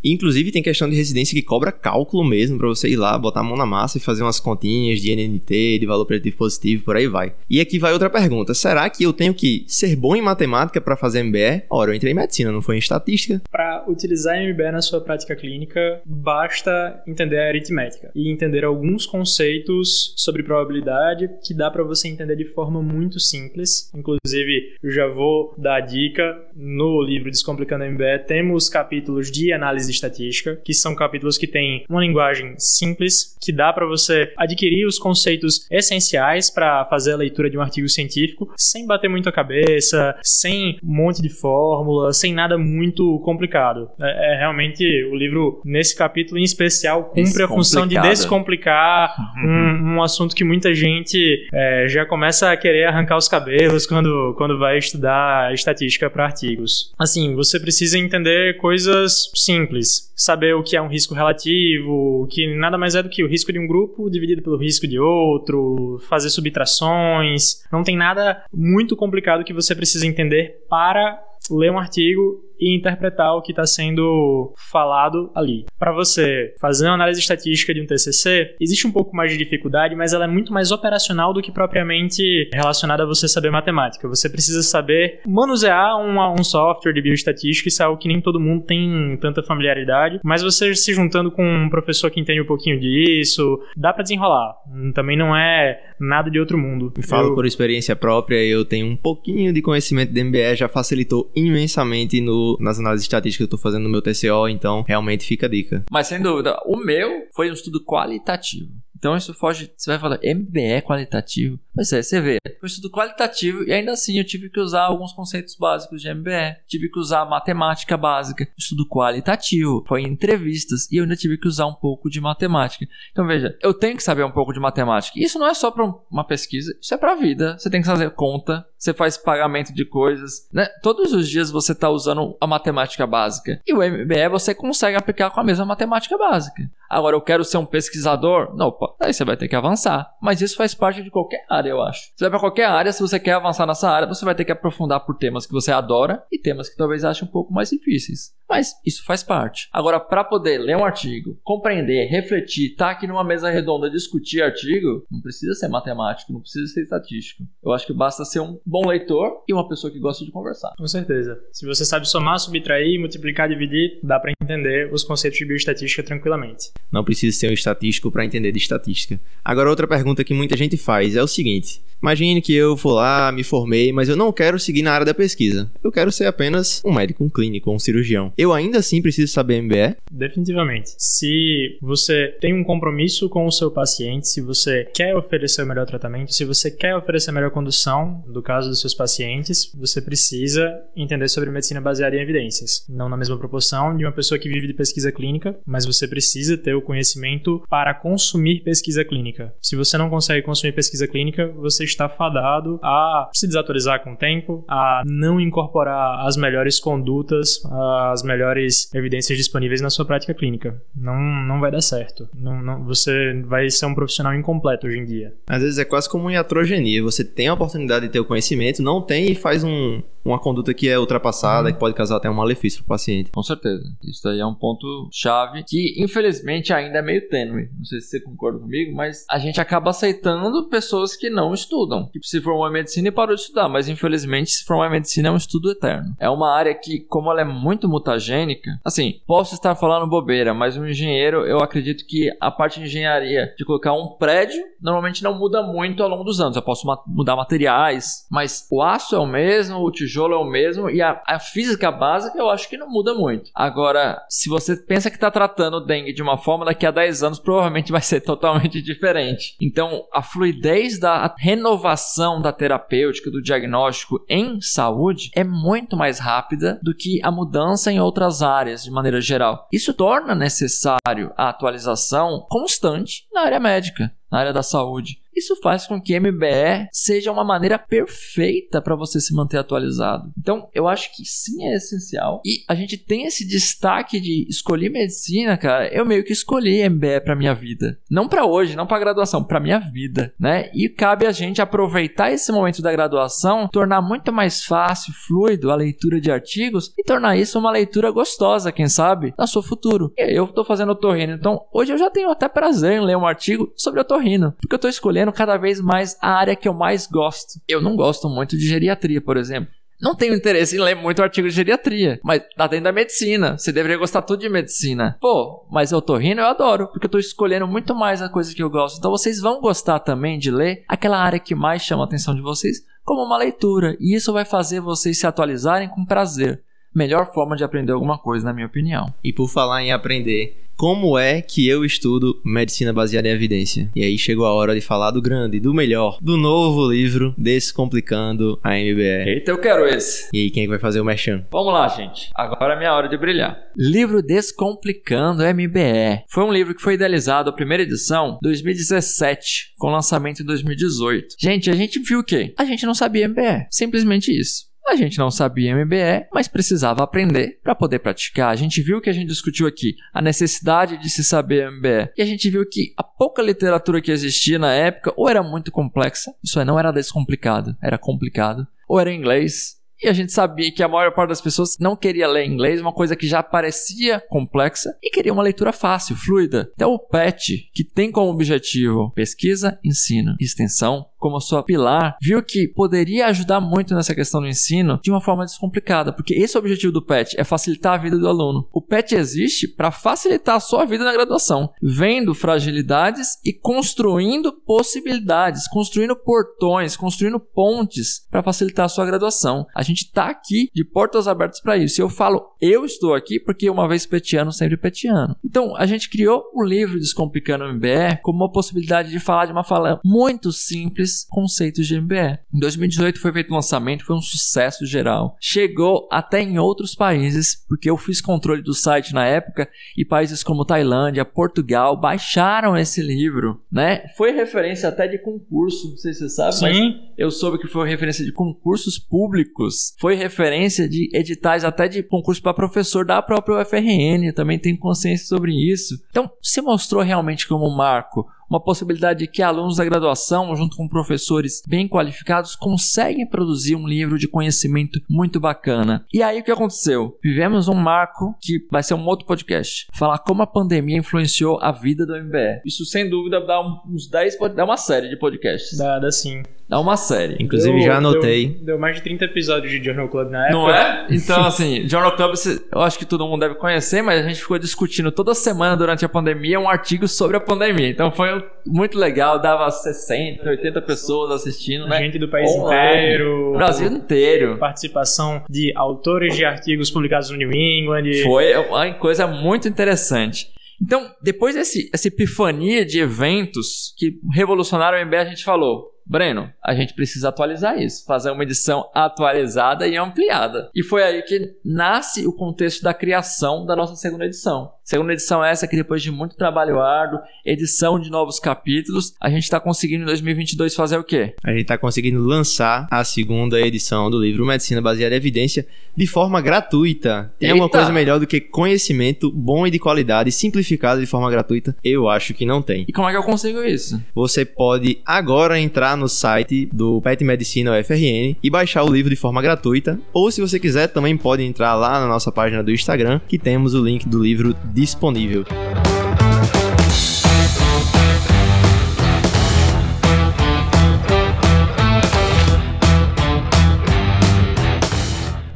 Inclusive 0.04 0.50
tem 0.50 0.62
questão 0.62 0.88
de 0.88 0.96
residência 0.96 1.34
que 1.34 1.46
cobra 1.46 1.70
cálculo 1.70 2.24
mesmo 2.24 2.58
para 2.58 2.68
você 2.68 2.88
ir 2.88 2.96
lá, 2.96 3.16
botar 3.16 3.40
a 3.40 3.44
mão 3.44 3.56
na 3.56 3.66
massa 3.66 3.98
e 3.98 4.00
fazer 4.00 4.22
umas 4.22 4.40
continhas 4.40 5.00
de 5.00 5.14
NNT, 5.14 5.78
de 5.78 5.86
valor 5.86 6.04
preditivo 6.04 6.38
positivo, 6.38 6.84
por 6.84 6.96
aí 6.96 7.06
vai. 7.06 7.34
E 7.48 7.60
aqui 7.60 7.78
vai 7.78 7.92
outra 7.92 8.10
pergunta: 8.10 8.54
será 8.54 8.88
que 8.90 9.04
eu 9.04 9.12
tenho 9.12 9.34
que 9.34 9.64
ser 9.68 9.94
bom 9.96 10.16
em 10.16 10.22
matemática 10.22 10.80
para 10.80 10.96
fazer 10.96 11.22
MBE? 11.22 11.64
Ora, 11.70 11.90
eu 11.90 11.94
entrei 11.94 12.12
em 12.12 12.16
medicina, 12.16 12.50
não 12.50 12.62
foi 12.62 12.76
em 12.76 12.78
estatística. 12.78 13.40
Para 13.50 13.84
utilizar 13.88 14.36
MBE 14.36 14.72
na 14.72 14.82
sua 14.82 15.00
prática 15.00 15.36
clínica, 15.36 16.00
basta 16.04 17.02
entender 17.06 17.38
a 17.38 17.48
aritmética 17.48 18.10
e 18.14 18.30
entender 18.30 18.64
alguns 18.64 19.06
conceitos 19.06 20.14
sobre 20.16 20.42
probabilidade 20.42 21.30
que 21.44 21.54
dá 21.54 21.70
para 21.70 21.84
você 21.84 22.08
entender 22.08 22.36
de 22.36 22.46
forma 22.46 22.82
muito 22.82 23.20
simples. 23.20 23.90
Inclusive, 23.94 24.76
eu 24.82 24.90
já 24.90 25.06
vou 25.06 25.54
dar 25.56 25.76
a 25.76 25.80
dica 25.80 26.22
no 26.56 27.02
livro 27.02 27.30
Descomplicando 27.30 27.84
MBE, 27.84 28.26
temos 28.26 28.68
capítulos 28.68 29.30
de 29.30 29.52
análise 29.52 29.91
estatística, 29.92 30.56
que 30.64 30.74
são 30.74 30.94
capítulos 30.94 31.38
que 31.38 31.46
têm 31.46 31.84
uma 31.88 32.00
linguagem 32.00 32.54
simples, 32.58 33.36
que 33.40 33.52
dá 33.52 33.72
para 33.72 33.86
você 33.86 34.32
adquirir 34.36 34.86
os 34.86 34.98
conceitos 34.98 35.66
essenciais 35.70 36.50
para 36.50 36.84
fazer 36.86 37.12
a 37.12 37.16
leitura 37.16 37.50
de 37.50 37.58
um 37.58 37.60
artigo 37.60 37.88
científico, 37.88 38.52
sem 38.56 38.86
bater 38.86 39.08
muito 39.08 39.28
a 39.28 39.32
cabeça, 39.32 40.16
sem 40.22 40.78
um 40.82 40.94
monte 40.94 41.22
de 41.22 41.28
fórmula, 41.28 42.12
sem 42.12 42.32
nada 42.32 42.56
muito 42.58 43.18
complicado. 43.20 43.90
É, 44.00 44.34
é 44.34 44.38
realmente 44.38 44.84
o 45.04 45.14
livro, 45.14 45.60
nesse 45.64 45.96
capítulo 45.96 46.38
em 46.38 46.44
especial, 46.44 47.04
cumpre 47.04 47.42
a 47.42 47.48
função 47.48 47.86
de 47.86 48.00
descomplicar 48.00 49.14
um, 49.44 49.94
um, 49.94 50.02
assunto 50.02 50.34
que 50.34 50.44
muita 50.44 50.74
gente 50.74 51.48
é, 51.52 51.86
já 51.88 52.06
começa 52.06 52.50
a 52.50 52.56
querer 52.56 52.84
arrancar 52.84 53.16
os 53.16 53.28
cabelos 53.28 53.86
quando, 53.86 54.34
quando 54.36 54.58
vai 54.58 54.78
estudar 54.78 55.52
estatística 55.52 56.08
para 56.08 56.24
artigos. 56.24 56.92
Assim, 56.98 57.34
você 57.34 57.58
precisa 57.58 57.98
entender 57.98 58.56
coisas 58.56 59.30
simples 59.34 59.81
simples. 59.82 60.12
Saber 60.16 60.54
o 60.54 60.62
que 60.62 60.76
é 60.76 60.82
um 60.82 60.88
risco 60.88 61.14
relativo, 61.14 62.26
que 62.30 62.54
nada 62.56 62.78
mais 62.78 62.94
é 62.94 63.02
do 63.02 63.08
que 63.08 63.24
o 63.24 63.28
risco 63.28 63.52
de 63.52 63.58
um 63.58 63.66
grupo 63.66 64.08
dividido 64.08 64.42
pelo 64.42 64.56
risco 64.56 64.86
de 64.86 64.98
outro, 64.98 66.00
fazer 66.08 66.30
subtrações. 66.30 67.62
Não 67.72 67.82
tem 67.82 67.96
nada 67.96 68.44
muito 68.52 68.96
complicado 68.96 69.44
que 69.44 69.52
você 69.52 69.74
precisa 69.74 70.06
entender 70.06 70.64
para 70.68 71.20
ler 71.50 71.70
um 71.70 71.78
artigo 71.78 72.40
e 72.62 72.76
interpretar 72.76 73.34
o 73.34 73.42
que 73.42 73.50
está 73.50 73.66
sendo 73.66 74.54
falado 74.70 75.32
ali. 75.34 75.66
Para 75.78 75.92
você 75.92 76.54
fazer 76.60 76.86
uma 76.86 76.94
análise 76.94 77.18
estatística 77.18 77.74
de 77.74 77.82
um 77.82 77.86
TCC, 77.86 78.54
existe 78.60 78.86
um 78.86 78.92
pouco 78.92 79.16
mais 79.16 79.32
de 79.32 79.38
dificuldade, 79.38 79.96
mas 79.96 80.12
ela 80.12 80.24
é 80.24 80.28
muito 80.28 80.52
mais 80.52 80.70
operacional 80.70 81.34
do 81.34 81.42
que 81.42 81.50
propriamente 81.50 82.48
relacionada 82.52 83.02
a 83.02 83.06
você 83.06 83.26
saber 83.26 83.50
matemática. 83.50 84.08
Você 84.08 84.30
precisa 84.30 84.62
saber 84.62 85.20
manusear 85.26 85.96
um, 85.96 86.20
um 86.38 86.44
software 86.44 86.92
de 86.92 87.02
bioestatística, 87.02 87.68
isso 87.68 87.82
é 87.82 87.86
algo 87.86 87.98
que 87.98 88.08
nem 88.08 88.20
todo 88.20 88.38
mundo 88.38 88.64
tem 88.64 89.18
tanta 89.20 89.42
familiaridade, 89.42 90.20
mas 90.22 90.42
você 90.42 90.72
se 90.74 90.94
juntando 90.94 91.32
com 91.32 91.44
um 91.44 91.68
professor 91.68 92.10
que 92.10 92.20
entende 92.20 92.40
um 92.40 92.46
pouquinho 92.46 92.78
disso, 92.78 93.60
dá 93.76 93.92
para 93.92 94.04
desenrolar. 94.04 94.54
Também 94.94 95.16
não 95.16 95.34
é 95.34 95.91
nada 96.02 96.30
de 96.30 96.38
outro 96.38 96.58
mundo. 96.58 96.92
Me 96.96 97.02
falo 97.02 97.28
eu... 97.28 97.34
por 97.34 97.46
experiência 97.46 97.94
própria, 97.94 98.44
eu 98.44 98.64
tenho 98.64 98.86
um 98.86 98.96
pouquinho 98.96 99.52
de 99.52 99.62
conhecimento 99.62 100.12
de 100.12 100.24
MBE, 100.24 100.56
já 100.56 100.68
facilitou 100.68 101.30
imensamente 101.34 102.20
no, 102.20 102.58
nas 102.60 102.78
análises 102.78 103.04
estatísticas 103.04 103.36
que 103.36 103.42
eu 103.42 103.56
estou 103.56 103.58
fazendo 103.58 103.84
no 103.84 103.88
meu 103.90 104.02
TCO, 104.02 104.48
então 104.48 104.84
realmente 104.86 105.24
fica 105.24 105.46
a 105.46 105.48
dica. 105.48 105.84
Mas 105.90 106.08
sem 106.08 106.20
dúvida, 106.20 106.58
o 106.66 106.76
meu 106.76 107.26
foi 107.34 107.50
um 107.50 107.54
estudo 107.54 107.82
qualitativo. 107.84 108.70
Então 109.02 109.16
isso 109.16 109.34
foge. 109.34 109.68
Você 109.76 109.90
vai 109.90 109.98
falar, 109.98 110.20
MBE 110.22 110.80
qualitativo? 110.82 111.58
Pois 111.74 111.92
é, 111.92 112.00
você 112.00 112.20
vê. 112.20 112.38
Foi 112.60 112.68
estudo 112.68 112.88
qualitativo 112.88 113.64
e 113.64 113.72
ainda 113.72 113.90
assim 113.90 114.16
eu 114.16 114.24
tive 114.24 114.48
que 114.48 114.60
usar 114.60 114.82
alguns 114.82 115.12
conceitos 115.12 115.56
básicos 115.56 116.00
de 116.00 116.14
MBE. 116.14 116.58
Tive 116.68 116.88
que 116.88 117.00
usar 117.00 117.24
matemática 117.24 117.96
básica. 117.96 118.46
Estudo 118.56 118.86
qualitativo. 118.86 119.84
Foi 119.88 120.02
em 120.02 120.06
entrevistas 120.06 120.88
e 120.88 120.98
eu 120.98 121.02
ainda 121.02 121.16
tive 121.16 121.36
que 121.36 121.48
usar 121.48 121.66
um 121.66 121.74
pouco 121.74 122.08
de 122.08 122.20
matemática. 122.20 122.86
Então 123.10 123.26
veja, 123.26 123.58
eu 123.60 123.74
tenho 123.74 123.96
que 123.96 124.04
saber 124.04 124.22
um 124.22 124.30
pouco 124.30 124.52
de 124.52 124.60
matemática. 124.60 125.18
Isso 125.18 125.36
não 125.36 125.48
é 125.48 125.54
só 125.54 125.72
para 125.72 125.84
uma 126.08 126.24
pesquisa, 126.24 126.72
isso 126.80 126.94
é 126.94 126.96
para 126.96 127.14
a 127.14 127.16
vida. 127.16 127.58
Você 127.58 127.68
tem 127.68 127.80
que 127.80 127.88
fazer 127.88 128.08
conta, 128.10 128.64
você 128.78 128.94
faz 128.94 129.16
pagamento 129.16 129.74
de 129.74 129.84
coisas, 129.84 130.48
né? 130.52 130.68
Todos 130.80 131.12
os 131.12 131.28
dias 131.28 131.50
você 131.50 131.72
está 131.72 131.90
usando 131.90 132.36
a 132.40 132.46
matemática 132.46 133.04
básica. 133.04 133.60
E 133.66 133.72
o 133.72 133.78
MBE 133.78 134.28
você 134.30 134.54
consegue 134.54 134.96
aplicar 134.96 135.30
com 135.30 135.40
a 135.40 135.44
mesma 135.44 135.64
matemática 135.64 136.16
básica. 136.16 136.70
Agora, 136.92 137.16
eu 137.16 137.22
quero 137.22 137.42
ser 137.42 137.56
um 137.56 137.64
pesquisador? 137.64 138.54
Não, 138.54 138.66
opa, 138.66 138.94
aí 139.00 139.14
você 139.14 139.24
vai 139.24 139.34
ter 139.34 139.48
que 139.48 139.56
avançar. 139.56 140.14
Mas 140.20 140.42
isso 140.42 140.56
faz 140.56 140.74
parte 140.74 141.02
de 141.02 141.10
qualquer 141.10 141.42
área, 141.48 141.70
eu 141.70 141.80
acho. 141.80 142.12
Você 142.14 142.24
vai 142.24 142.30
para 142.30 142.40
qualquer 142.40 142.66
área, 142.66 142.92
se 142.92 143.00
você 143.00 143.18
quer 143.18 143.32
avançar 143.32 143.66
nessa 143.66 143.88
área, 143.88 144.06
você 144.06 144.26
vai 144.26 144.34
ter 144.34 144.44
que 144.44 144.52
aprofundar 144.52 145.00
por 145.00 145.16
temas 145.16 145.46
que 145.46 145.54
você 145.54 145.72
adora 145.72 146.22
e 146.30 146.38
temas 146.38 146.68
que 146.68 146.76
talvez 146.76 147.02
ache 147.02 147.24
um 147.24 147.28
pouco 147.28 147.50
mais 147.50 147.70
difíceis. 147.70 148.34
Mas 148.46 148.74
isso 148.84 149.02
faz 149.06 149.22
parte. 149.22 149.70
Agora, 149.72 149.98
para 149.98 150.22
poder 150.22 150.58
ler 150.58 150.76
um 150.76 150.84
artigo, 150.84 151.38
compreender, 151.42 152.10
refletir, 152.10 152.72
estar 152.72 152.88
tá 152.88 152.90
aqui 152.90 153.06
numa 153.06 153.24
mesa 153.24 153.48
redonda 153.48 153.88
discutir 153.88 154.42
artigo, 154.42 155.06
não 155.10 155.22
precisa 155.22 155.54
ser 155.54 155.68
matemático, 155.68 156.30
não 156.30 156.40
precisa 156.42 156.66
ser 156.66 156.82
estatístico. 156.82 157.44
Eu 157.64 157.72
acho 157.72 157.86
que 157.86 157.94
basta 157.94 158.26
ser 158.26 158.40
um 158.40 158.60
bom 158.66 158.86
leitor 158.86 159.42
e 159.48 159.54
uma 159.54 159.66
pessoa 159.66 159.90
que 159.90 159.98
gosta 159.98 160.26
de 160.26 160.30
conversar. 160.30 160.74
Com 160.76 160.86
certeza. 160.86 161.40
Se 161.50 161.64
você 161.64 161.86
sabe 161.86 162.06
somar, 162.06 162.38
subtrair, 162.38 163.00
multiplicar, 163.00 163.48
dividir, 163.48 163.98
dá 164.02 164.20
para 164.20 164.32
entender 164.42 164.92
os 164.92 165.02
conceitos 165.02 165.38
de 165.38 165.46
bioestatística 165.46 166.02
tranquilamente. 166.02 166.70
Não 166.90 167.04
precisa 167.04 167.36
ser 167.36 167.50
um 167.50 167.54
estatístico 167.54 168.10
para 168.10 168.24
entender 168.24 168.52
de 168.52 168.58
estatística. 168.58 169.20
Agora, 169.44 169.70
outra 169.70 169.86
pergunta 169.86 170.24
que 170.24 170.34
muita 170.34 170.56
gente 170.56 170.76
faz 170.76 171.16
é 171.16 171.22
o 171.22 171.26
seguinte: 171.26 171.80
imagine 172.02 172.42
que 172.42 172.52
eu 172.52 172.76
for 172.76 172.92
lá, 172.92 173.32
me 173.32 173.42
formei, 173.42 173.92
mas 173.92 174.08
eu 174.08 174.16
não 174.16 174.32
quero 174.32 174.58
seguir 174.58 174.82
na 174.82 174.92
área 174.92 175.06
da 175.06 175.14
pesquisa. 175.14 175.70
Eu 175.82 175.92
quero 175.92 176.12
ser 176.12 176.26
apenas 176.26 176.82
um 176.84 176.92
médico, 176.92 177.24
um 177.24 177.30
clínico, 177.30 177.70
um 177.70 177.78
cirurgião. 177.78 178.32
Eu 178.36 178.52
ainda 178.52 178.78
assim 178.78 179.00
preciso 179.00 179.32
saber 179.32 179.62
MBE? 179.62 179.96
Definitivamente. 180.10 180.90
Se 180.98 181.78
você 181.80 182.36
tem 182.40 182.52
um 182.52 182.64
compromisso 182.64 183.28
com 183.28 183.46
o 183.46 183.52
seu 183.52 183.70
paciente, 183.70 184.28
se 184.28 184.40
você 184.40 184.84
quer 184.94 185.16
oferecer 185.16 185.62
o 185.62 185.66
melhor 185.66 185.86
tratamento, 185.86 186.34
se 186.34 186.44
você 186.44 186.70
quer 186.70 186.96
oferecer 186.96 187.30
a 187.30 187.32
melhor 187.32 187.50
condução, 187.50 188.22
do 188.26 188.42
caso 188.42 188.68
dos 188.68 188.80
seus 188.80 188.94
pacientes, 188.94 189.70
você 189.74 190.00
precisa 190.00 190.70
entender 190.96 191.28
sobre 191.28 191.50
medicina 191.50 191.80
baseada 191.80 192.16
em 192.16 192.20
evidências. 192.20 192.84
Não 192.88 193.08
na 193.08 193.16
mesma 193.16 193.38
proporção 193.38 193.96
de 193.96 194.04
uma 194.04 194.12
pessoa 194.12 194.38
que 194.38 194.48
vive 194.48 194.66
de 194.66 194.74
pesquisa 194.74 195.12
clínica, 195.12 195.56
mas 195.66 195.84
você 195.84 196.06
precisa 196.06 196.56
ter 196.72 196.74
o 196.74 196.82
conhecimento 196.82 197.62
para 197.68 197.92
consumir 197.94 198.62
pesquisa 198.62 199.04
clínica. 199.04 199.54
Se 199.60 199.76
você 199.76 199.98
não 199.98 200.08
consegue 200.08 200.42
consumir 200.42 200.72
pesquisa 200.72 201.06
clínica, 201.06 201.48
você 201.48 201.84
está 201.84 202.08
fadado 202.08 202.80
a 202.82 203.28
se 203.32 203.46
desatualizar 203.46 204.02
com 204.02 204.14
o 204.14 204.16
tempo, 204.16 204.64
a 204.66 205.02
não 205.04 205.40
incorporar 205.40 206.26
as 206.26 206.36
melhores 206.36 206.80
condutas, 206.80 207.62
as 208.10 208.22
melhores 208.22 208.92
evidências 208.94 209.36
disponíveis 209.36 209.80
na 209.80 209.90
sua 209.90 210.04
prática 210.04 210.32
clínica. 210.32 210.80
Não, 210.96 211.14
não 211.46 211.60
vai 211.60 211.70
dar 211.70 211.82
certo. 211.82 212.28
Não, 212.34 212.62
não, 212.62 212.84
você 212.84 213.42
vai 213.44 213.68
ser 213.68 213.86
um 213.86 213.94
profissional 213.94 214.34
incompleto 214.34 214.86
hoje 214.86 214.98
em 214.98 215.04
dia. 215.04 215.34
Às 215.46 215.62
vezes 215.62 215.78
é 215.78 215.84
quase 215.84 216.08
como 216.08 216.30
iatrogenia. 216.30 217.02
Você 217.02 217.24
tem 217.24 217.48
a 217.48 217.54
oportunidade 217.54 218.06
de 218.06 218.12
ter 218.12 218.20
o 218.20 218.24
conhecimento, 218.24 218.82
não 218.82 219.02
tem 219.02 219.30
e 219.30 219.34
faz 219.34 219.62
um, 219.62 220.02
uma 220.24 220.38
conduta 220.38 220.72
que 220.72 220.88
é 220.88 220.98
ultrapassada, 220.98 221.68
uhum. 221.68 221.74
que 221.74 221.80
pode 221.80 221.94
causar 221.94 222.16
até 222.16 222.30
um 222.30 222.34
malefício 222.34 222.80
para 222.80 222.86
o 222.86 222.88
paciente. 222.88 223.30
Com 223.30 223.42
certeza. 223.42 223.84
Isso 224.02 224.26
aí 224.28 224.40
é 224.40 224.46
um 224.46 224.54
ponto 224.54 225.08
chave 225.12 225.64
que, 225.64 225.94
infelizmente, 225.98 226.51
ainda 226.72 226.98
é 226.98 227.02
meio 227.02 227.28
tênue. 227.28 227.70
Não 227.78 227.84
sei 227.84 228.00
se 228.00 228.08
você 228.08 228.20
concorda 228.20 228.58
comigo, 228.58 228.94
mas 228.94 229.24
a 229.30 229.38
gente 229.38 229.60
acaba 229.60 229.90
aceitando 229.90 230.68
pessoas 230.68 231.16
que 231.16 231.30
não 231.30 231.54
estudam. 231.54 232.08
Que 232.12 232.18
se 232.22 232.40
formou 232.40 232.68
em 232.68 232.72
medicina 232.72 233.08
e 233.08 233.12
parou 233.12 233.34
de 233.34 233.42
estudar, 233.42 233.68
mas 233.68 233.88
infelizmente, 233.88 234.50
se 234.50 234.64
formar 234.64 234.88
em 234.88 234.92
medicina 234.92 235.28
é 235.28 235.30
um 235.30 235.36
estudo 235.36 235.70
eterno. 235.70 236.14
É 236.18 236.28
uma 236.28 236.54
área 236.54 236.74
que, 236.74 237.00
como 237.00 237.30
ela 237.30 237.40
é 237.40 237.44
muito 237.44 237.88
mutagênica, 237.88 238.70
assim, 238.84 239.20
posso 239.26 239.54
estar 239.54 239.74
falando 239.74 240.08
bobeira, 240.08 240.52
mas 240.52 240.76
um 240.76 240.86
engenheiro, 240.86 241.46
eu 241.46 241.58
acredito 241.58 242.06
que 242.06 242.30
a 242.40 242.50
parte 242.50 242.80
de 242.80 242.86
engenharia 242.86 243.54
de 243.56 243.64
colocar 243.64 243.92
um 243.92 244.16
prédio 244.16 244.62
normalmente 244.80 245.22
não 245.22 245.38
muda 245.38 245.62
muito 245.62 246.02
ao 246.02 246.08
longo 246.08 246.24
dos 246.24 246.40
anos. 246.40 246.56
Eu 246.56 246.62
posso 246.62 246.86
mudar 247.06 247.36
materiais, 247.36 248.26
mas 248.30 248.66
o 248.70 248.82
aço 248.82 249.14
é 249.14 249.18
o 249.18 249.26
mesmo, 249.26 249.78
o 249.78 249.90
tijolo 249.90 250.34
é 250.34 250.38
o 250.38 250.44
mesmo 250.44 250.90
e 250.90 251.00
a, 251.00 251.22
a 251.26 251.38
física 251.38 251.90
básica 251.90 252.38
eu 252.38 252.50
acho 252.50 252.68
que 252.68 252.76
não 252.76 252.88
muda 252.88 253.14
muito. 253.14 253.50
Agora, 253.54 254.22
se 254.28 254.48
você 254.48 254.76
pensa 254.76 255.10
que 255.10 255.16
está 255.16 255.30
tratando 255.30 255.84
dengue 255.84 256.12
de 256.12 256.22
uma 256.22 256.36
forma, 256.42 256.64
daqui 256.64 256.84
a 256.84 256.90
10 256.90 257.22
anos 257.22 257.38
provavelmente 257.38 257.92
vai 257.92 258.00
ser 258.00 258.20
totalmente 258.20 258.82
diferente. 258.82 259.56
Então, 259.60 260.04
a 260.12 260.22
fluidez 260.22 260.98
da 260.98 261.34
renovação 261.38 262.40
da 262.40 262.52
terapêutica, 262.52 263.30
do 263.30 263.42
diagnóstico 263.42 264.24
em 264.28 264.60
saúde 264.60 265.30
é 265.34 265.44
muito 265.44 265.96
mais 265.96 266.18
rápida 266.18 266.78
do 266.82 266.94
que 266.94 267.20
a 267.22 267.30
mudança 267.30 267.92
em 267.92 268.00
outras 268.00 268.42
áreas 268.42 268.82
de 268.82 268.90
maneira 268.90 269.20
geral. 269.20 269.68
Isso 269.72 269.94
torna 269.94 270.34
necessário 270.34 271.32
a 271.36 271.48
atualização 271.48 272.44
constante 272.48 273.26
na 273.32 273.42
área 273.42 273.60
médica 273.60 274.12
na 274.32 274.38
área 274.38 274.52
da 274.52 274.62
saúde. 274.62 275.21
Isso 275.34 275.56
faz 275.62 275.86
com 275.86 276.00
que 276.00 276.18
MBE 276.18 276.88
seja 276.92 277.32
uma 277.32 277.44
maneira 277.44 277.78
perfeita 277.78 278.80
para 278.80 278.96
você 278.96 279.20
se 279.20 279.34
manter 279.34 279.58
atualizado. 279.58 280.30
Então, 280.38 280.68
eu 280.74 280.88
acho 280.88 281.14
que 281.16 281.24
sim 281.24 281.64
é 281.64 281.76
essencial. 281.76 282.40
E 282.44 282.64
a 282.68 282.74
gente 282.74 282.96
tem 282.96 283.24
esse 283.24 283.46
destaque 283.46 284.20
de 284.20 284.46
escolher 284.48 284.90
medicina, 284.90 285.56
cara. 285.56 285.88
Eu 285.88 286.04
meio 286.04 286.24
que 286.24 286.32
escolhi 286.32 286.88
MBE 286.88 287.20
para 287.20 287.36
minha 287.36 287.54
vida. 287.54 287.98
Não 288.10 288.28
para 288.28 288.44
hoje, 288.44 288.76
não 288.76 288.86
para 288.86 288.98
graduação, 288.98 289.42
para 289.44 289.60
minha 289.60 289.78
vida, 289.78 290.34
né? 290.38 290.70
E 290.74 290.88
cabe 290.88 291.26
a 291.26 291.32
gente 291.32 291.62
aproveitar 291.62 292.32
esse 292.32 292.50
momento 292.52 292.82
da 292.82 292.92
graduação, 292.92 293.68
tornar 293.68 294.02
muito 294.02 294.32
mais 294.32 294.64
fácil, 294.64 295.12
fluido 295.26 295.70
a 295.70 295.76
leitura 295.76 296.20
de 296.20 296.30
artigos 296.30 296.92
e 296.98 297.02
tornar 297.02 297.36
isso 297.36 297.58
uma 297.58 297.70
leitura 297.70 298.10
gostosa, 298.10 298.72
quem 298.72 298.88
sabe, 298.88 299.34
no 299.38 299.46
seu 299.46 299.62
futuro. 299.62 300.12
Eu 300.16 300.46
estou 300.46 300.64
fazendo 300.64 300.92
otorrino, 300.92 301.34
então 301.34 301.64
hoje 301.72 301.92
eu 301.92 301.98
já 301.98 302.10
tenho 302.10 302.30
até 302.30 302.48
prazer 302.48 302.92
em 302.92 303.04
ler 303.04 303.16
um 303.16 303.26
artigo 303.26 303.72
sobre 303.76 304.00
otorrino, 304.00 304.52
porque 304.60 304.74
eu 304.74 304.76
estou 304.76 304.90
escolhendo 304.90 305.21
escolhendo 305.22 305.32
cada 305.32 305.56
vez 305.56 305.80
mais 305.80 306.16
a 306.20 306.32
área 306.32 306.56
que 306.56 306.68
eu 306.68 306.74
mais 306.74 307.06
gosto. 307.06 307.60
Eu 307.68 307.80
não 307.80 307.96
gosto 307.96 308.28
muito 308.28 308.56
de 308.56 308.66
geriatria, 308.66 309.20
por 309.20 309.36
exemplo. 309.36 309.72
Não 310.00 310.16
tenho 310.16 310.34
interesse 310.34 310.76
em 310.76 310.80
ler 310.80 310.96
muito 310.96 311.22
artigo 311.22 311.48
de 311.48 311.54
geriatria, 311.54 312.18
mas 312.24 312.42
tá 312.56 312.66
dentro 312.66 312.84
da 312.84 312.92
medicina. 312.92 313.56
Você 313.56 313.70
deveria 313.70 313.96
gostar 313.96 314.22
tudo 314.22 314.40
de 314.40 314.48
medicina. 314.48 315.16
Pô, 315.20 315.64
mas 315.70 315.92
eu 315.92 316.02
tô 316.02 316.16
rindo, 316.16 316.40
eu 316.40 316.46
adoro, 316.46 316.88
porque 316.88 317.06
eu 317.06 317.10
tô 317.10 317.18
escolhendo 317.18 317.68
muito 317.68 317.94
mais 317.94 318.20
a 318.20 318.28
coisa 318.28 318.52
que 318.52 318.62
eu 318.62 318.68
gosto. 318.68 318.98
Então 318.98 319.12
vocês 319.12 319.40
vão 319.40 319.60
gostar 319.60 320.00
também 320.00 320.40
de 320.40 320.50
ler 320.50 320.84
aquela 320.88 321.18
área 321.18 321.38
que 321.38 321.54
mais 321.54 321.82
chama 321.82 322.02
a 322.02 322.06
atenção 322.06 322.34
de 322.34 322.42
vocês 322.42 322.78
como 323.04 323.22
uma 323.22 323.38
leitura, 323.38 323.96
e 324.00 324.14
isso 324.14 324.32
vai 324.32 324.44
fazer 324.44 324.80
vocês 324.80 325.18
se 325.18 325.26
atualizarem 325.26 325.88
com 325.88 326.04
prazer. 326.04 326.62
Melhor 326.94 327.32
forma 327.32 327.56
de 327.56 327.64
aprender 327.64 327.92
alguma 327.92 328.18
coisa, 328.18 328.44
na 328.44 328.52
minha 328.52 328.66
opinião. 328.66 329.12
E 329.24 329.32
por 329.32 329.48
falar 329.48 329.82
em 329.82 329.92
aprender, 329.92 330.66
como 330.82 331.16
é 331.16 331.40
que 331.40 331.68
eu 331.68 331.84
estudo 331.84 332.42
medicina 332.44 332.92
baseada 332.92 333.28
em 333.28 333.30
evidência. 333.30 333.88
E 333.94 334.02
aí 334.02 334.18
chegou 334.18 334.44
a 334.44 334.52
hora 334.52 334.74
de 334.74 334.80
falar 334.80 335.12
do 335.12 335.22
grande, 335.22 335.60
do 335.60 335.72
melhor, 335.72 336.18
do 336.20 336.36
novo 336.36 336.90
livro 336.90 337.32
Descomplicando 337.38 338.58
a 338.64 338.76
MBR. 338.76 339.30
Eita, 339.30 339.52
eu 339.52 339.58
quero 339.58 339.86
esse. 339.86 340.28
E 340.32 340.40
aí, 340.40 340.50
quem 340.50 340.64
é 340.64 340.66
que 340.66 340.70
vai 340.70 340.80
fazer 340.80 341.00
o 341.00 341.04
mechan? 341.04 341.46
Vamos 341.52 341.72
lá, 341.72 341.86
gente. 341.86 342.32
Agora 342.34 342.74
é 342.74 342.78
minha 342.78 342.92
hora 342.92 343.08
de 343.08 343.16
brilhar. 343.16 343.56
Livro 343.76 344.20
Descomplicando 344.20 345.44
a 345.44 345.54
MBE. 345.54 346.24
Foi 346.28 346.42
um 346.42 346.52
livro 346.52 346.74
que 346.74 346.82
foi 346.82 346.94
idealizado, 346.94 347.48
a 347.48 347.54
primeira 347.54 347.84
edição, 347.84 348.40
2017, 348.42 349.74
com 349.78 349.88
lançamento 349.88 350.42
em 350.42 350.44
2018. 350.44 351.36
Gente, 351.38 351.70
a 351.70 351.74
gente 351.74 352.00
viu 352.00 352.18
o 352.18 352.24
quê? 352.24 352.54
A 352.58 352.64
gente 352.64 352.84
não 352.86 352.94
sabia 352.94 353.28
MBE. 353.28 353.68
Simplesmente 353.70 354.36
isso. 354.36 354.71
A 354.86 354.96
gente 354.96 355.18
não 355.18 355.30
sabia 355.30 355.76
MBE, 355.76 356.26
mas 356.32 356.48
precisava 356.48 357.02
aprender 357.02 357.60
para 357.62 357.74
poder 357.74 358.00
praticar. 358.00 358.50
A 358.50 358.56
gente 358.56 358.82
viu 358.82 359.00
que 359.00 359.08
a 359.08 359.12
gente 359.12 359.28
discutiu 359.28 359.66
aqui 359.66 359.94
a 360.12 360.20
necessidade 360.20 360.98
de 360.98 361.08
se 361.08 361.22
saber 361.22 361.70
MBE. 361.70 362.10
E 362.16 362.22
a 362.22 362.26
gente 362.26 362.50
viu 362.50 362.68
que 362.68 362.92
a 362.96 363.02
pouca 363.02 363.42
literatura 363.42 364.00
que 364.00 364.10
existia 364.10 364.58
na 364.58 364.72
época 364.72 365.12
ou 365.16 365.28
era 365.28 365.42
muito 365.42 365.70
complexa, 365.70 366.34
isso 366.42 366.58
aí 366.58 366.64
não 366.64 366.78
era 366.78 366.92
descomplicado, 366.92 367.76
era 367.80 367.96
complicado, 367.96 368.66
ou 368.88 368.98
era 368.98 369.12
inglês, 369.12 369.82
e 370.02 370.08
a 370.08 370.12
gente 370.12 370.32
sabia 370.32 370.72
que 370.72 370.82
a 370.82 370.88
maior 370.88 371.14
parte 371.14 371.28
das 371.28 371.40
pessoas 371.40 371.78
não 371.78 371.94
queria 371.94 372.26
ler 372.26 372.44
inglês, 372.44 372.80
uma 372.80 372.92
coisa 372.92 373.14
que 373.14 373.26
já 373.26 373.40
parecia 373.40 374.20
complexa, 374.28 374.90
e 375.00 375.10
queria 375.10 375.32
uma 375.32 375.44
leitura 375.44 375.72
fácil, 375.72 376.16
fluida. 376.16 376.72
Então 376.74 376.92
o 376.92 376.98
PET, 376.98 377.70
que 377.72 377.84
tem 377.84 378.10
como 378.10 378.32
objetivo 378.32 379.12
pesquisa, 379.14 379.78
ensino 379.84 380.34
e 380.40 380.44
extensão, 380.44 381.06
como 381.22 381.36
a 381.36 381.40
sua 381.40 381.62
pilar, 381.62 382.16
viu 382.20 382.42
que 382.42 382.66
poderia 382.66 383.26
ajudar 383.28 383.60
muito 383.60 383.94
nessa 383.94 384.14
questão 384.14 384.40
do 384.40 384.48
ensino 384.48 384.98
de 385.00 385.10
uma 385.10 385.20
forma 385.20 385.44
descomplicada, 385.44 386.12
porque 386.12 386.34
esse 386.34 386.56
é 386.56 386.58
o 386.58 386.62
objetivo 386.62 386.92
do 386.92 387.00
PET, 387.00 387.36
é 387.38 387.44
facilitar 387.44 387.94
a 387.94 388.02
vida 388.02 388.18
do 388.18 388.28
aluno. 388.28 388.68
O 388.72 388.82
PET 388.82 389.14
existe 389.14 389.68
para 389.68 389.92
facilitar 389.92 390.56
a 390.56 390.60
sua 390.60 390.84
vida 390.84 391.04
na 391.04 391.12
graduação, 391.12 391.70
vendo 391.80 392.34
fragilidades 392.34 393.38
e 393.44 393.52
construindo 393.52 394.52
possibilidades, 394.52 395.68
construindo 395.68 396.16
portões, 396.16 396.96
construindo 396.96 397.38
pontes 397.38 398.26
para 398.28 398.42
facilitar 398.42 398.86
a 398.86 398.88
sua 398.88 399.06
graduação. 399.06 399.64
A 399.76 399.82
gente 399.82 400.06
está 400.06 400.24
aqui 400.24 400.68
de 400.74 400.84
portas 400.84 401.28
abertas 401.28 401.60
para 401.60 401.76
isso. 401.76 402.02
Eu 402.02 402.08
falo, 402.08 402.56
eu 402.60 402.84
estou 402.84 403.14
aqui 403.14 403.38
porque 403.38 403.70
uma 403.70 403.86
vez 403.86 404.04
petiano, 404.04 404.50
sempre 404.50 404.76
petiano. 404.76 405.36
Então, 405.44 405.76
a 405.76 405.86
gente 405.86 406.10
criou 406.10 406.42
o 406.52 406.64
livro 406.64 406.98
Descomplicando 406.98 407.64
o 407.64 407.72
MBE 407.72 408.18
como 408.22 408.38
uma 408.38 408.50
possibilidade 408.50 409.10
de 409.10 409.20
falar 409.20 409.46
de 409.46 409.52
uma 409.52 409.62
fala 409.62 410.00
muito 410.04 410.50
simples 410.50 411.11
conceitos 411.28 411.86
de 411.86 412.00
MBE. 412.00 412.38
Em 412.52 412.58
2018 412.58 413.20
foi 413.20 413.32
feito 413.32 413.50
o 413.50 413.52
um 413.52 413.56
lançamento, 413.56 414.04
foi 414.04 414.16
um 414.16 414.20
sucesso 414.20 414.86
geral. 414.86 415.36
Chegou 415.40 416.08
até 416.10 416.40
em 416.40 416.58
outros 416.58 416.94
países, 416.94 417.54
porque 417.68 417.90
eu 417.90 417.96
fiz 417.96 418.20
controle 418.20 418.62
do 418.62 418.74
site 418.74 419.14
na 419.14 419.26
época 419.26 419.68
e 419.96 420.04
países 420.04 420.42
como 420.42 420.64
Tailândia, 420.64 421.24
Portugal 421.24 421.98
baixaram 421.98 422.76
esse 422.76 423.02
livro, 423.02 423.60
né? 423.70 424.04
Foi 424.16 424.32
referência 424.32 424.88
até 424.88 425.06
de 425.06 425.18
concurso, 425.18 425.90
não 425.90 425.96
sei 425.96 426.12
se 426.12 426.20
você 426.20 426.28
sabe, 426.30 426.54
Sim. 426.54 426.64
mas 426.64 427.12
eu 427.16 427.30
soube 427.30 427.58
que 427.58 427.66
foi 427.66 427.88
referência 427.88 428.24
de 428.24 428.32
concursos 428.32 428.98
públicos, 428.98 429.94
foi 429.98 430.14
referência 430.14 430.88
de 430.88 431.10
editais 431.12 431.64
até 431.64 431.88
de 431.88 432.02
concurso 432.02 432.42
para 432.42 432.54
professor 432.54 433.04
da 433.04 433.22
própria 433.22 433.60
UFRN, 433.60 434.26
eu 434.26 434.34
também 434.34 434.58
tenho 434.58 434.78
consciência 434.78 435.26
sobre 435.26 435.52
isso. 435.52 436.02
Então, 436.10 436.30
se 436.42 436.60
mostrou 436.60 437.02
realmente 437.02 437.46
como 437.46 437.66
um 437.66 437.76
marco 437.76 438.26
uma 438.52 438.60
possibilidade 438.60 439.20
de 439.20 439.26
que 439.26 439.42
alunos 439.42 439.76
da 439.76 439.84
graduação, 439.84 440.54
junto 440.54 440.76
com 440.76 440.86
professores 440.86 441.62
bem 441.66 441.88
qualificados, 441.88 442.54
conseguem 442.54 443.26
produzir 443.26 443.74
um 443.74 443.88
livro 443.88 444.18
de 444.18 444.28
conhecimento 444.28 445.00
muito 445.08 445.40
bacana. 445.40 446.04
E 446.12 446.22
aí 446.22 446.40
o 446.40 446.44
que 446.44 446.50
aconteceu? 446.50 447.16
Vivemos 447.22 447.66
um 447.66 447.74
marco 447.74 448.34
que 448.42 448.58
vai 448.70 448.82
ser 448.82 448.92
um 448.92 449.06
outro 449.06 449.26
podcast. 449.26 449.86
Falar 449.94 450.18
como 450.18 450.42
a 450.42 450.46
pandemia 450.46 450.98
influenciou 450.98 451.58
a 451.62 451.72
vida 451.72 452.04
do 452.04 452.12
MBE. 452.14 452.60
Isso 452.66 452.84
sem 452.84 453.08
dúvida 453.08 453.40
dá 453.40 453.58
uns 453.88 454.06
10, 454.10 454.36
dá 454.54 454.64
uma 454.64 454.76
série 454.76 455.08
de 455.08 455.16
podcasts. 455.16 455.78
Dá, 455.78 455.98
dá 455.98 456.10
sim. 456.10 456.42
Dá 456.68 456.80
uma 456.80 456.96
série. 456.96 457.36
Inclusive 457.38 457.74
Deu- 457.76 457.84
já 457.86 457.96
anotei. 457.98 458.48
Deu, 458.48 458.64
deu 458.64 458.78
mais 458.78 458.96
de 458.96 459.02
30 459.02 459.26
episódios 459.26 459.70
de 459.70 459.84
Journal 459.84 460.08
Club 460.08 460.30
na 460.30 460.46
época. 460.46 460.58
Não 460.58 460.70
é? 460.70 461.06
Então, 461.10 461.44
assim, 461.44 461.86
Journal 461.86 462.16
Club, 462.16 462.32
eu 462.72 462.80
acho 462.80 462.98
que 462.98 463.04
todo 463.04 463.26
mundo 463.26 463.40
deve 463.40 463.56
conhecer, 463.56 464.00
mas 464.00 464.24
a 464.24 464.26
gente 464.26 464.40
ficou 464.40 464.58
discutindo 464.58 465.12
toda 465.12 465.34
semana 465.34 465.76
durante 465.76 466.02
a 466.04 466.08
pandemia 466.08 466.58
um 466.58 466.68
artigo 466.68 467.06
sobre 467.06 467.36
a 467.36 467.40
pandemia. 467.40 467.88
Então 467.88 468.10
foi 468.10 468.41
muito 468.66 468.98
legal, 468.98 469.40
dava 469.40 469.70
60, 469.70 470.48
80 470.48 470.82
pessoas 470.82 471.30
assistindo, 471.30 471.86
né? 471.86 471.98
Gente 471.98 472.18
do 472.18 472.28
país 472.28 472.50
Online. 472.50 473.02
inteiro. 473.02 473.52
Brasil 473.52 473.88
inteiro. 473.88 474.58
Participação 474.58 475.44
de 475.48 475.72
autores 475.76 476.36
de 476.36 476.44
artigos 476.44 476.90
publicados 476.90 477.30
no 477.30 477.36
New 477.36 477.52
England. 477.52 478.22
Foi 478.22 478.56
uma 478.56 478.92
coisa 478.94 479.26
muito 479.26 479.68
interessante. 479.68 480.48
Então, 480.80 481.14
depois 481.22 481.54
desse, 481.54 481.88
essa 481.94 482.08
epifania 482.08 482.84
de 482.84 482.98
eventos 482.98 483.94
que 483.96 484.18
revolucionaram 484.34 484.98
o 484.98 485.06
MBA, 485.06 485.20
a 485.20 485.24
gente 485.26 485.44
falou, 485.44 485.92
Breno, 486.04 486.52
a 486.62 486.74
gente 486.74 486.94
precisa 486.94 487.28
atualizar 487.28 487.80
isso, 487.80 488.04
fazer 488.04 488.30
uma 488.30 488.42
edição 488.42 488.90
atualizada 488.92 489.86
e 489.86 489.96
ampliada. 489.96 490.70
E 490.74 490.82
foi 490.82 491.04
aí 491.04 491.22
que 491.22 491.54
nasce 491.64 492.26
o 492.26 492.32
contexto 492.32 492.82
da 492.82 492.92
criação 492.92 493.64
da 493.64 493.76
nossa 493.76 493.94
segunda 493.94 494.26
edição. 494.26 494.72
Segunda 494.92 495.14
edição 495.14 495.42
essa 495.42 495.66
que 495.66 495.74
depois 495.74 496.02
de 496.02 496.10
muito 496.10 496.36
trabalho 496.36 496.78
árduo, 496.78 497.18
edição 497.46 497.98
de 497.98 498.10
novos 498.10 498.38
capítulos, 498.38 499.14
a 499.18 499.30
gente 499.30 499.44
está 499.44 499.58
conseguindo 499.58 500.02
em 500.02 500.04
2022 500.04 500.74
fazer 500.74 500.98
o 500.98 501.02
quê? 501.02 501.34
A 501.42 501.50
gente 501.50 501.62
está 501.62 501.78
conseguindo 501.78 502.22
lançar 502.22 502.88
a 502.90 503.02
segunda 503.02 503.58
edição 503.58 504.10
do 504.10 504.20
livro 504.20 504.44
Medicina 504.44 504.82
Baseada 504.82 505.14
em 505.14 505.16
Evidência 505.16 505.66
de 505.96 506.06
forma 506.06 506.42
gratuita. 506.42 507.32
Tem 507.38 507.48
alguma 507.48 507.68
Eita! 507.68 507.78
coisa 507.78 507.90
melhor 507.90 508.20
do 508.20 508.26
que 508.26 508.38
conhecimento 508.38 509.30
bom 509.30 509.66
e 509.66 509.70
de 509.70 509.78
qualidade, 509.78 510.30
simplificado 510.30 511.00
de 511.00 511.06
forma 511.06 511.30
gratuita? 511.30 511.74
Eu 511.82 512.10
acho 512.10 512.34
que 512.34 512.44
não 512.44 512.60
tem. 512.60 512.84
E 512.86 512.92
como 512.92 513.08
é 513.08 513.12
que 513.12 513.16
eu 513.16 513.22
consigo 513.22 513.62
isso? 513.62 513.98
Você 514.14 514.44
pode 514.44 514.98
agora 515.06 515.58
entrar 515.58 515.96
no 515.96 516.06
site 516.06 516.68
do 516.70 517.00
Pet 517.00 517.24
Medicina 517.24 517.78
UFRN 517.78 518.36
e 518.42 518.50
baixar 518.50 518.84
o 518.84 518.92
livro 518.92 519.08
de 519.08 519.16
forma 519.16 519.40
gratuita. 519.40 519.98
Ou 520.12 520.30
se 520.30 520.42
você 520.42 520.60
quiser, 520.60 520.88
também 520.88 521.16
pode 521.16 521.42
entrar 521.42 521.74
lá 521.76 521.98
na 521.98 522.06
nossa 522.06 522.30
página 522.30 522.62
do 522.62 522.70
Instagram, 522.70 523.22
que 523.26 523.38
temos 523.38 523.72
o 523.72 523.82
link 523.82 524.06
do 524.06 524.22
livro 524.22 524.54
disponível. 524.82 525.46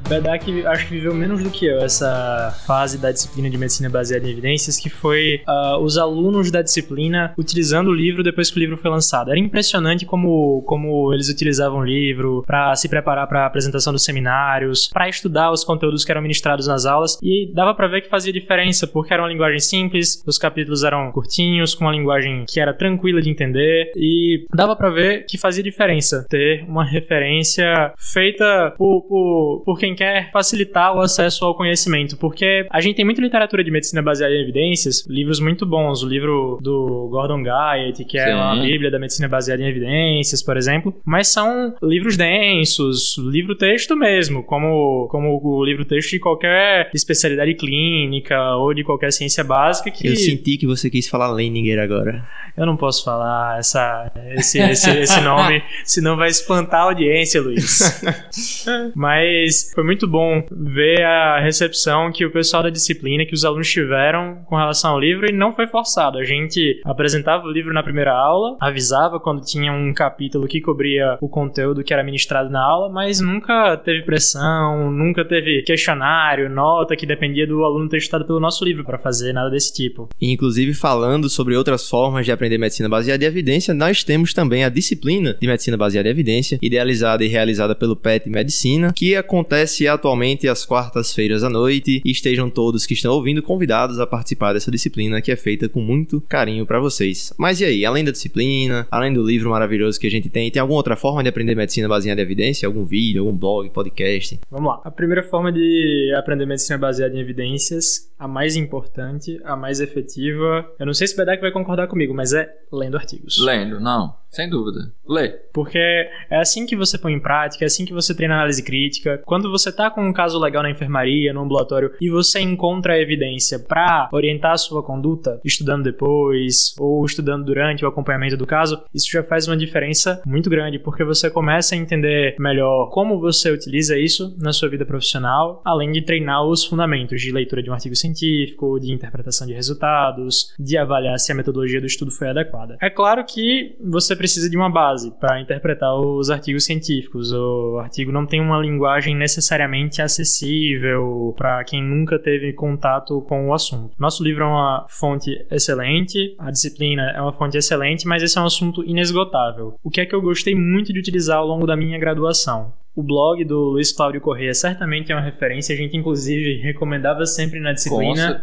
Bedak 0.09 0.65
acho 0.67 0.87
que 0.87 0.95
viveu 0.95 1.13
menos 1.13 1.43
do 1.43 1.51
que 1.51 1.67
eu 1.67 1.79
essa 1.79 2.57
fase 2.65 2.97
da 2.97 3.11
disciplina 3.11 3.51
de 3.51 3.59
medicina 3.59 3.91
baseada 3.91 4.27
em 4.27 4.31
evidências, 4.31 4.79
que 4.79 4.89
foi 4.89 5.41
ah, 5.47 5.79
os 5.81 5.99
alunos 5.99 6.51
da 6.51 6.63
disciplina 6.63 7.35
utilizando 7.37 7.89
o 7.89 7.95
livro 7.95 8.23
depois 8.23 8.51
que 8.51 8.57
o 8.57 8.61
livro 8.61 8.77
foi 8.77 8.91
lançado. 8.91 9.31
Era 9.31 9.39
impressionante 9.39 10.07
como, 10.07 10.63
como 10.63 11.13
eles 11.13 11.29
utilizavam 11.29 11.81
o 11.81 11.85
livro 11.85 12.45
para 12.47 12.75
se 12.77 12.89
preparar 12.89 13.27
para 13.27 13.43
a 13.43 13.47
apresentação 13.47 13.93
dos 13.93 14.05
seminários, 14.05 14.89
para 14.89 15.09
estudar 15.09 15.51
os 15.51 15.65
conteúdos 15.65 16.05
que 16.05 16.13
eram 16.13 16.23
ministrados 16.23 16.69
nas 16.69 16.87
aulas, 16.87 17.19
e 17.21 17.51
dava 17.53 17.75
para 17.75 17.89
ver 17.89 18.03
que 18.03 18.09
fazia 18.09 18.33
diferença, 18.33 18.87
porque 18.87 19.13
era 19.13 19.23
uma 19.23 19.29
linguagem 19.29 19.59
simples, 19.59 20.23
os 20.25 20.39
capítulos 20.39 20.85
eram 20.85 21.11
curtinhos, 21.11 21.75
com 21.75 21.85
uma 21.85 21.93
linguagem 21.93 22.45
que 22.47 22.61
era 22.61 22.73
tranquila 22.73 23.21
de 23.21 23.31
entender, 23.31 23.91
e 23.97 24.47
dava 24.55 24.77
para 24.77 24.91
ver 24.91 25.27
que 25.27 25.37
fazia 25.37 25.63
diferença 25.63 26.25
ter 26.29 26.65
uma 26.69 26.85
referência 26.85 27.93
feita 27.97 28.73
por, 28.77 29.03
por, 29.03 29.63
por 29.65 29.79
quem 29.79 29.96
quer 29.97 30.31
facilitar 30.31 30.95
o 30.95 31.01
acesso 31.01 31.45
ao 31.45 31.55
conhecimento, 31.55 32.17
porque 32.17 32.67
a 32.71 32.81
gente 32.81 32.97
tem 32.97 33.05
muita 33.05 33.21
literatura 33.21 33.65
de 33.65 33.71
medicina 33.71 34.03
baseada 34.03 34.35
em 34.35 34.43
evidências, 34.43 35.07
livros 35.09 35.41
muito 35.41 35.67
bons, 35.67 36.03
o 36.03 36.09
livro 36.09 36.59
do 36.61 37.09
Gordon 37.11 37.43
Guyatt, 37.43 38.05
que 38.05 38.19
é 38.19 38.27
Sim. 38.27 38.33
uma 38.35 38.57
bíblia 38.57 38.91
da 38.91 38.99
medicina 38.99 39.29
baseada 39.29 39.63
em 39.63 39.67
evidências, 39.67 40.43
por 40.43 40.57
exemplo, 40.57 40.95
mas 41.05 41.29
são 41.29 41.75
livros 41.83 42.17
densos, 42.17 43.17
livro-texto 43.19 43.97
mesmo, 43.97 44.43
como, 44.43 45.09
como 45.11 45.41
o 45.43 45.65
livro-texto 45.65 46.11
de 46.11 46.21
qualquer 46.21 46.91
especialidade 46.95 47.55
clínica 47.55 48.57
ou 48.57 48.75
de 48.75 48.85
qualquer 48.85 49.13
ciência 49.13 49.43
básica 49.43 49.91
que 49.91 50.07
Eu 50.07 50.17
senti 50.17 50.57
que 50.59 50.67
você 50.67 50.91
quis 50.91 51.09
falar 51.09 51.33
Leninger 51.33 51.79
agora. 51.79 52.27
eu 52.57 52.67
não 52.67 52.77
posso 52.77 53.05
falar 53.05 53.59
essa, 53.59 54.13
esse, 54.35 54.59
esse, 54.59 54.91
esse 54.91 55.21
nome, 55.21 55.63
senão 55.85 56.17
vai 56.17 56.29
espantar 56.29 56.81
a 56.81 56.85
audiência, 56.85 57.41
Luiz. 57.41 58.01
Mas 58.95 59.71
foi 59.75 59.85
muito 59.87 60.07
bom 60.09 60.45
ver 60.51 61.03
a 61.03 61.41
recepção 61.41 62.11
que 62.13 62.27
o 62.27 62.33
pessoal 62.33 62.63
da 62.63 62.71
disciplina, 62.71 63.25
que 63.25 63.35
os 63.35 63.45
alunos 63.45 63.71
tiveram 63.71 64.43
com 64.47 64.57
relação 64.57 64.93
ao 64.93 65.01
livro 65.01 65.27
e 65.27 65.33
não 65.33 65.53
foi 65.53 65.67
forçado. 65.67 66.19
A 66.19 66.25
gente 66.25 66.81
apresentava 66.85 67.47
o 67.47 67.53
livro 67.53 67.73
na 67.73 67.83
primeira 67.83 68.13
aula, 68.13 68.57
avisava 68.61 69.21
quando 69.21 69.45
tinha 69.45 69.73
um 69.73 69.95
capítulo 69.95 70.49
que 70.49 70.61
cobria 70.61 71.17
o 71.21 71.29
conteúdo 71.29 71.85
que 71.85 71.93
era 71.93 72.03
ministrado 72.03 72.51
na 72.51 72.63
aula, 72.63 72.91
mas 72.93 73.21
nunca 73.21 73.77
teve 73.77 74.03
pressão, 74.03 74.91
nunca 74.91 75.25
teve 75.25 75.63
questionário, 75.63 76.51
nota 76.51 76.97
que 76.97 77.07
dependia 77.07 77.47
do 77.47 77.65
aluno 77.65 77.89
ter 77.89 77.99
estudado 77.99 78.27
pelo 78.27 78.41
nosso 78.41 78.65
livro 78.65 78.85
para 78.85 78.99
fazer 78.99 79.33
nada 79.33 79.51
desse 79.51 79.73
tipo. 79.73 80.09
E, 80.21 80.33
inclusive, 80.33 80.75
falando 80.75 81.29
sobre 81.29 81.57
outras 81.57 81.89
formas 81.89 82.27
de 82.27 82.33
aprender 82.33 82.59
medicina 82.59 82.89
baseada 82.89 83.25
em 83.25 83.29
evidência, 83.29 83.73
nós 83.73 84.03
temos 84.03 84.35
também 84.35 84.65
a 84.65 84.69
disciplina 84.69 85.37
de 85.41 85.47
medicina 85.47 85.77
baseada 85.77 86.09
em 86.09 86.11
evidência, 86.11 86.59
idealizada 86.61 87.25
e 87.25 87.29
realizada 87.29 87.75
pelo 87.75 87.95
PET 87.95 88.29
Medicina, 88.29 88.93
que 88.93 89.15
acontece 89.15 89.76
atualmente 89.85 90.47
às 90.49 90.65
quartas-feiras 90.65 91.43
à 91.43 91.51
noite. 91.51 92.01
E 92.05 92.11
estejam 92.11 92.49
todos 92.49 92.87
que 92.87 92.95
estão 92.95 93.13
ouvindo 93.13 93.43
convidados 93.43 93.99
a 93.99 94.07
participar 94.07 94.53
dessa 94.53 94.71
disciplina 94.71 95.21
que 95.21 95.33
é 95.33 95.37
feita 95.37 95.69
com 95.69 95.81
muito 95.81 96.21
carinho 96.21 96.65
para 96.65 96.79
vocês. 96.79 97.33
Mas 97.37 97.61
e 97.61 97.65
aí, 97.65 97.85
além 97.85 98.05
da 98.05 98.13
disciplina, 98.13 98.87
além 98.91 99.13
do 99.13 99.23
livro 99.23 99.51
maravilhoso 99.51 99.99
que 99.99 100.07
a 100.07 100.11
gente 100.11 100.29
tem, 100.29 100.51
tem 100.51 100.61
alguma 100.61 100.79
outra 100.79 100.95
forma 100.95 101.23
de 101.23 101.29
aprender 101.29 101.57
medicina 101.57 101.89
baseada 101.89 102.21
em 102.21 102.25
evidência? 102.25 102.67
Algum 102.67 102.85
vídeo, 102.85 103.23
algum 103.23 103.37
blog, 103.37 103.69
podcast? 103.71 104.39
Vamos 104.51 104.71
lá. 104.71 104.81
A 104.85 104.91
primeira 104.91 105.25
forma 105.25 105.51
de 105.51 106.15
aprender 106.17 106.47
medicina 106.47 106.79
baseada 106.79 107.17
em 107.17 107.21
evidências, 107.21 108.13
a 108.19 108.29
mais 108.29 108.55
importante, 108.55 109.41
a 109.45 109.57
mais 109.57 109.81
efetiva, 109.81 110.67
eu 110.79 110.87
não 110.87 110.95
sei 110.95 111.07
se 111.07 111.15
o 111.15 111.17
Bedak 111.17 111.41
vai 111.41 111.51
concordar 111.51 111.89
comigo, 111.89 112.15
mas 112.15 112.33
é 112.33 112.49
lendo 112.73 112.97
artigos. 112.97 113.39
Lendo, 113.39 113.81
não. 113.81 114.15
Sem 114.31 114.51
dúvida. 114.51 114.93
Lê. 115.09 115.29
Porque 115.53 115.79
é 115.79 116.39
assim 116.39 116.67
que 116.67 116.77
você 116.77 116.99
põe 116.99 117.15
em 117.15 117.21
prática, 117.21 117.65
é 117.65 117.67
assim 117.67 117.87
que 117.87 117.95
você 117.95 118.15
treina 118.15 118.35
análise 118.35 118.63
crítica. 118.63 119.23
Quando 119.25 119.51
você 119.51 119.66
você 119.67 119.73
tá 119.73 119.91
com 119.91 120.07
um 120.07 120.13
caso 120.13 120.39
legal 120.39 120.63
na 120.63 120.71
enfermaria, 120.71 121.33
no 121.33 121.41
ambulatório, 121.41 121.91
e 122.01 122.09
você 122.09 122.41
encontra 122.41 122.93
a 122.93 123.01
evidência 123.01 123.59
para 123.59 124.09
orientar 124.13 124.53
a 124.53 124.57
sua 124.57 124.81
conduta, 124.81 125.41
estudando 125.45 125.83
depois 125.83 126.73
ou 126.79 127.05
estudando 127.05 127.45
durante 127.45 127.85
o 127.85 127.89
acompanhamento 127.89 128.37
do 128.37 128.47
caso, 128.47 128.81
isso 128.95 129.11
já 129.11 129.25
faz 129.25 129.49
uma 129.49 129.57
diferença 129.57 130.23
muito 130.25 130.49
grande, 130.49 130.79
porque 130.79 131.03
você 131.03 131.29
começa 131.29 131.75
a 131.75 131.79
entender 131.79 132.37
melhor 132.39 132.91
como 132.91 133.19
você 133.19 133.51
utiliza 133.51 133.99
isso 133.99 134.37
na 134.39 134.53
sua 134.53 134.69
vida 134.69 134.87
profissional, 134.87 135.61
além 135.65 135.91
de 135.91 136.03
treinar 136.03 136.45
os 136.45 136.65
fundamentos 136.65 137.21
de 137.21 137.33
leitura 137.33 137.61
de 137.61 137.69
um 137.69 137.75
artigo 137.75 137.97
científico, 137.97 138.79
de 138.79 138.93
interpretação 138.93 139.49
de 139.49 139.53
resultados, 139.53 140.55
de 140.61 140.79
avaliar 140.79 141.19
se 141.19 141.33
a 141.33 141.35
metodologia 141.35 141.81
do 141.81 141.89
estudo 141.89 142.13
foi 142.13 142.29
adequada. 142.29 142.77
É 142.81 142.89
claro 142.89 143.25
que 143.25 143.77
você 143.83 144.15
precisa 144.15 144.49
de 144.49 144.57
uma 144.57 144.71
base 144.71 145.11
para 145.19 145.41
interpretar 145.41 145.93
os 145.99 146.31
artigos 146.31 146.65
científicos. 146.65 147.33
O 147.33 147.79
artigo 147.81 148.13
não 148.13 148.27
tem 148.27 148.41
uma 148.41 148.61
linguagem 148.61 149.17
necessariamente 149.17 149.56
acessível 150.01 151.35
para 151.37 151.63
quem 151.65 151.83
nunca 151.83 152.19
teve 152.19 152.53
contato 152.53 153.21
com 153.23 153.49
o 153.49 153.55
assunto. 153.55 153.95
Nosso 153.99 154.23
livro 154.23 154.45
é 154.45 154.47
uma 154.47 154.87
fonte 154.89 155.47
excelente, 155.51 156.35
a 156.39 156.51
disciplina 156.51 157.11
é 157.15 157.21
uma 157.21 157.33
fonte 157.33 157.57
excelente, 157.57 158.07
mas 158.07 158.23
esse 158.23 158.39
é 158.39 158.41
um 158.41 158.47
assunto 158.47 158.85
inesgotável. 158.85 159.75
O 159.83 159.91
que 159.91 160.01
é 160.01 160.07
que 160.07 160.15
eu 160.15 160.23
gostei 160.23 160.55
muito 160.55 160.93
de 160.93 160.99
utilizar 160.99 161.39
ao 161.39 161.47
longo 161.47 161.67
da 161.67 161.77
minha 161.77 161.99
graduação? 161.99 162.73
O 162.97 163.03
blog 163.03 163.45
do 163.45 163.73
Luiz 163.73 163.93
Cláudio 163.93 164.23
Correia 164.23 164.55
certamente 164.55 165.13
é 165.13 165.15
uma 165.15 165.21
referência. 165.21 165.75
A 165.75 165.77
gente, 165.77 165.95
inclusive, 165.95 166.63
recomendava 166.63 167.27
sempre 167.27 167.61
na 167.61 167.75
disciplina. 167.75 168.41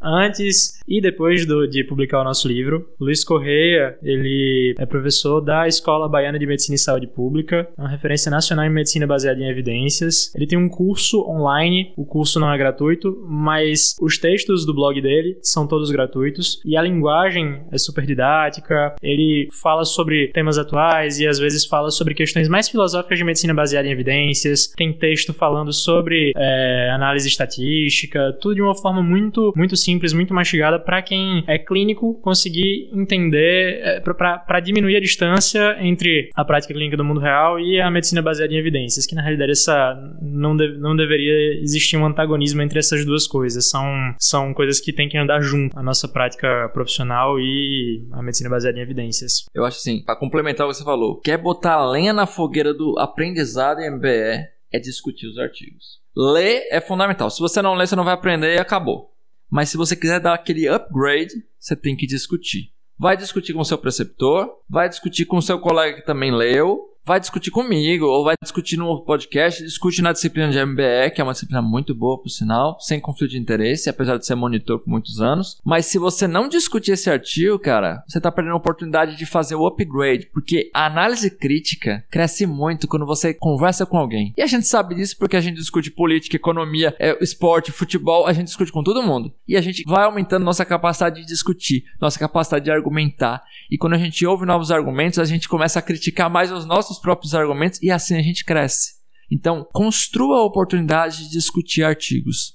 Antes 0.00 0.78
e 0.86 1.00
depois 1.00 1.44
do, 1.44 1.66
de 1.66 1.82
publicar 1.82 2.20
o 2.20 2.24
nosso 2.24 2.46
livro. 2.46 2.88
Luiz 3.00 3.24
Correia, 3.24 3.98
ele 4.02 4.76
é 4.78 4.86
professor 4.86 5.40
da 5.40 5.66
Escola 5.66 6.08
Baiana 6.08 6.38
de 6.38 6.46
Medicina 6.46 6.76
e 6.76 6.78
Saúde 6.78 7.08
Pública, 7.08 7.68
uma 7.76 7.88
referência 7.88 8.30
nacional 8.30 8.64
em 8.64 8.70
medicina 8.70 9.08
baseada 9.08 9.40
em 9.40 9.48
evidências. 9.48 10.32
Ele 10.36 10.46
tem 10.46 10.56
um 10.56 10.68
curso 10.68 11.28
online. 11.28 11.92
O 11.96 12.04
curso 12.04 12.38
não 12.38 12.52
é 12.52 12.56
gratuito, 12.56 13.24
mas 13.28 13.96
os 14.00 14.18
textos 14.18 14.64
do 14.64 14.72
blog 14.72 15.00
dele 15.00 15.36
são 15.42 15.66
todos 15.66 15.90
gratuitos. 15.90 16.60
E 16.64 16.76
a 16.76 16.82
linguagem 16.82 17.62
é 17.72 17.78
super 17.78 18.06
didática. 18.06 18.94
Ele 19.02 19.48
fala 19.52 19.84
sobre 19.84 20.28
temas 20.28 20.58
atuais 20.58 21.18
e 21.18 21.26
às 21.26 21.40
vezes 21.40 21.66
fala 21.66 21.90
sobre 21.90 22.14
questões 22.14 22.48
mais 22.48 22.68
filosóficas 22.68 23.18
de 23.18 23.24
medicina 23.24 23.52
baseada 23.52 23.88
em 23.88 23.95
evidências, 23.96 24.68
tem 24.68 24.92
texto 24.92 25.32
falando 25.32 25.72
sobre 25.72 26.32
é, 26.36 26.90
análise 26.94 27.28
estatística, 27.28 28.36
tudo 28.40 28.56
de 28.56 28.62
uma 28.62 28.74
forma 28.74 29.02
muito, 29.02 29.52
muito 29.56 29.76
simples, 29.76 30.12
muito 30.12 30.32
mastigada 30.32 30.78
para 30.78 31.02
quem 31.02 31.44
é 31.46 31.58
clínico 31.58 32.14
conseguir 32.20 32.88
entender, 32.92 33.80
é, 33.82 34.00
para 34.00 34.60
diminuir 34.60 34.96
a 34.96 35.00
distância 35.00 35.76
entre 35.80 36.30
a 36.34 36.44
prática 36.44 36.72
clínica 36.72 36.96
do 36.96 37.04
mundo 37.04 37.20
real 37.20 37.58
e 37.58 37.80
a 37.80 37.90
medicina 37.90 38.22
baseada 38.22 38.52
em 38.52 38.58
evidências, 38.58 39.06
que 39.06 39.14
na 39.14 39.22
realidade 39.22 39.52
essa 39.52 39.96
não, 40.20 40.54
não 40.54 40.96
deveria 40.96 41.60
existir 41.60 41.96
um 41.96 42.06
antagonismo 42.06 42.62
entre 42.62 42.78
essas 42.78 43.04
duas 43.04 43.26
coisas, 43.26 43.68
são, 43.68 44.14
são 44.18 44.54
coisas 44.54 44.80
que 44.80 44.92
têm 44.92 45.08
que 45.08 45.18
andar 45.18 45.40
junto, 45.40 45.78
a 45.78 45.82
nossa 45.82 46.08
prática 46.08 46.68
profissional 46.72 47.38
e 47.40 48.06
a 48.12 48.22
medicina 48.22 48.50
baseada 48.50 48.78
em 48.78 48.82
evidências. 48.82 49.46
Eu 49.54 49.64
acho 49.64 49.78
assim, 49.78 50.02
para 50.04 50.16
complementar 50.16 50.66
o 50.66 50.70
que 50.70 50.76
você 50.76 50.84
falou, 50.84 51.20
quer 51.20 51.38
botar 51.38 51.84
lenha 51.90 52.12
na 52.12 52.26
fogueira 52.26 52.72
do 52.72 52.98
aprendizado 52.98 53.80
MBE 53.90 54.48
é 54.72 54.78
discutir 54.78 55.26
os 55.26 55.38
artigos. 55.38 56.00
Ler 56.16 56.66
é 56.70 56.80
fundamental. 56.80 57.30
Se 57.30 57.40
você 57.40 57.60
não 57.60 57.74
ler, 57.74 57.86
você 57.86 57.96
não 57.96 58.04
vai 58.04 58.14
aprender 58.14 58.54
e 58.54 58.58
acabou. 58.58 59.12
Mas 59.50 59.68
se 59.68 59.76
você 59.76 59.94
quiser 59.94 60.20
dar 60.20 60.34
aquele 60.34 60.68
upgrade, 60.68 61.34
você 61.58 61.76
tem 61.76 61.96
que 61.96 62.06
discutir. 62.06 62.72
Vai 62.98 63.16
discutir 63.16 63.52
com 63.52 63.60
o 63.60 63.64
seu 63.64 63.78
preceptor, 63.78 64.48
vai 64.68 64.88
discutir 64.88 65.26
com 65.26 65.36
o 65.36 65.42
seu 65.42 65.58
colega 65.58 65.98
que 65.98 66.06
também 66.06 66.32
leu, 66.32 66.95
vai 67.06 67.20
discutir 67.20 67.52
comigo, 67.52 68.04
ou 68.04 68.24
vai 68.24 68.34
discutir 68.42 68.76
no 68.76 69.00
podcast, 69.04 69.62
discute 69.62 70.02
na 70.02 70.12
disciplina 70.12 70.50
de 70.50 70.62
MBE, 70.64 71.12
que 71.14 71.20
é 71.20 71.24
uma 71.24 71.32
disciplina 71.32 71.62
muito 71.62 71.94
boa, 71.94 72.20
por 72.20 72.28
sinal, 72.28 72.76
sem 72.80 72.98
conflito 72.98 73.30
de 73.30 73.38
interesse, 73.38 73.88
apesar 73.88 74.18
de 74.18 74.26
ser 74.26 74.34
monitor 74.34 74.80
por 74.80 74.90
muitos 74.90 75.20
anos. 75.20 75.60
Mas 75.64 75.86
se 75.86 75.98
você 75.98 76.26
não 76.26 76.48
discutir 76.48 76.92
esse 76.92 77.08
artigo, 77.08 77.60
cara, 77.60 78.02
você 78.08 78.20
tá 78.20 78.32
perdendo 78.32 78.54
a 78.54 78.58
oportunidade 78.58 79.16
de 79.16 79.24
fazer 79.24 79.54
o 79.54 79.64
upgrade, 79.66 80.26
porque 80.32 80.68
a 80.74 80.86
análise 80.86 81.30
crítica 81.30 82.04
cresce 82.10 82.44
muito 82.44 82.88
quando 82.88 83.06
você 83.06 83.32
conversa 83.32 83.86
com 83.86 83.96
alguém. 83.96 84.34
E 84.36 84.42
a 84.42 84.46
gente 84.46 84.66
sabe 84.66 84.96
disso 84.96 85.16
porque 85.16 85.36
a 85.36 85.40
gente 85.40 85.58
discute 85.58 85.92
política, 85.92 86.34
economia, 86.34 86.92
é, 86.98 87.16
esporte, 87.22 87.70
futebol, 87.70 88.26
a 88.26 88.32
gente 88.32 88.46
discute 88.46 88.72
com 88.72 88.82
todo 88.82 89.02
mundo. 89.02 89.32
E 89.46 89.56
a 89.56 89.60
gente 89.60 89.84
vai 89.86 90.04
aumentando 90.04 90.44
nossa 90.44 90.64
capacidade 90.64 91.20
de 91.20 91.26
discutir, 91.26 91.84
nossa 92.00 92.18
capacidade 92.18 92.64
de 92.64 92.70
argumentar. 92.72 93.44
E 93.70 93.78
quando 93.78 93.92
a 93.92 93.98
gente 93.98 94.26
ouve 94.26 94.44
novos 94.44 94.72
argumentos, 94.72 95.20
a 95.20 95.24
gente 95.24 95.48
começa 95.48 95.78
a 95.78 95.82
criticar 95.82 96.28
mais 96.28 96.50
os 96.50 96.66
nossos 96.66 96.95
nossos 96.96 96.98
próprios 96.98 97.34
argumentos 97.34 97.80
e 97.82 97.90
assim 97.90 98.16
a 98.16 98.22
gente 98.22 98.44
cresce. 98.44 98.96
Então, 99.30 99.66
construa 99.72 100.38
a 100.38 100.44
oportunidade 100.44 101.24
de 101.24 101.30
discutir 101.30 101.82
artigos. 101.82 102.54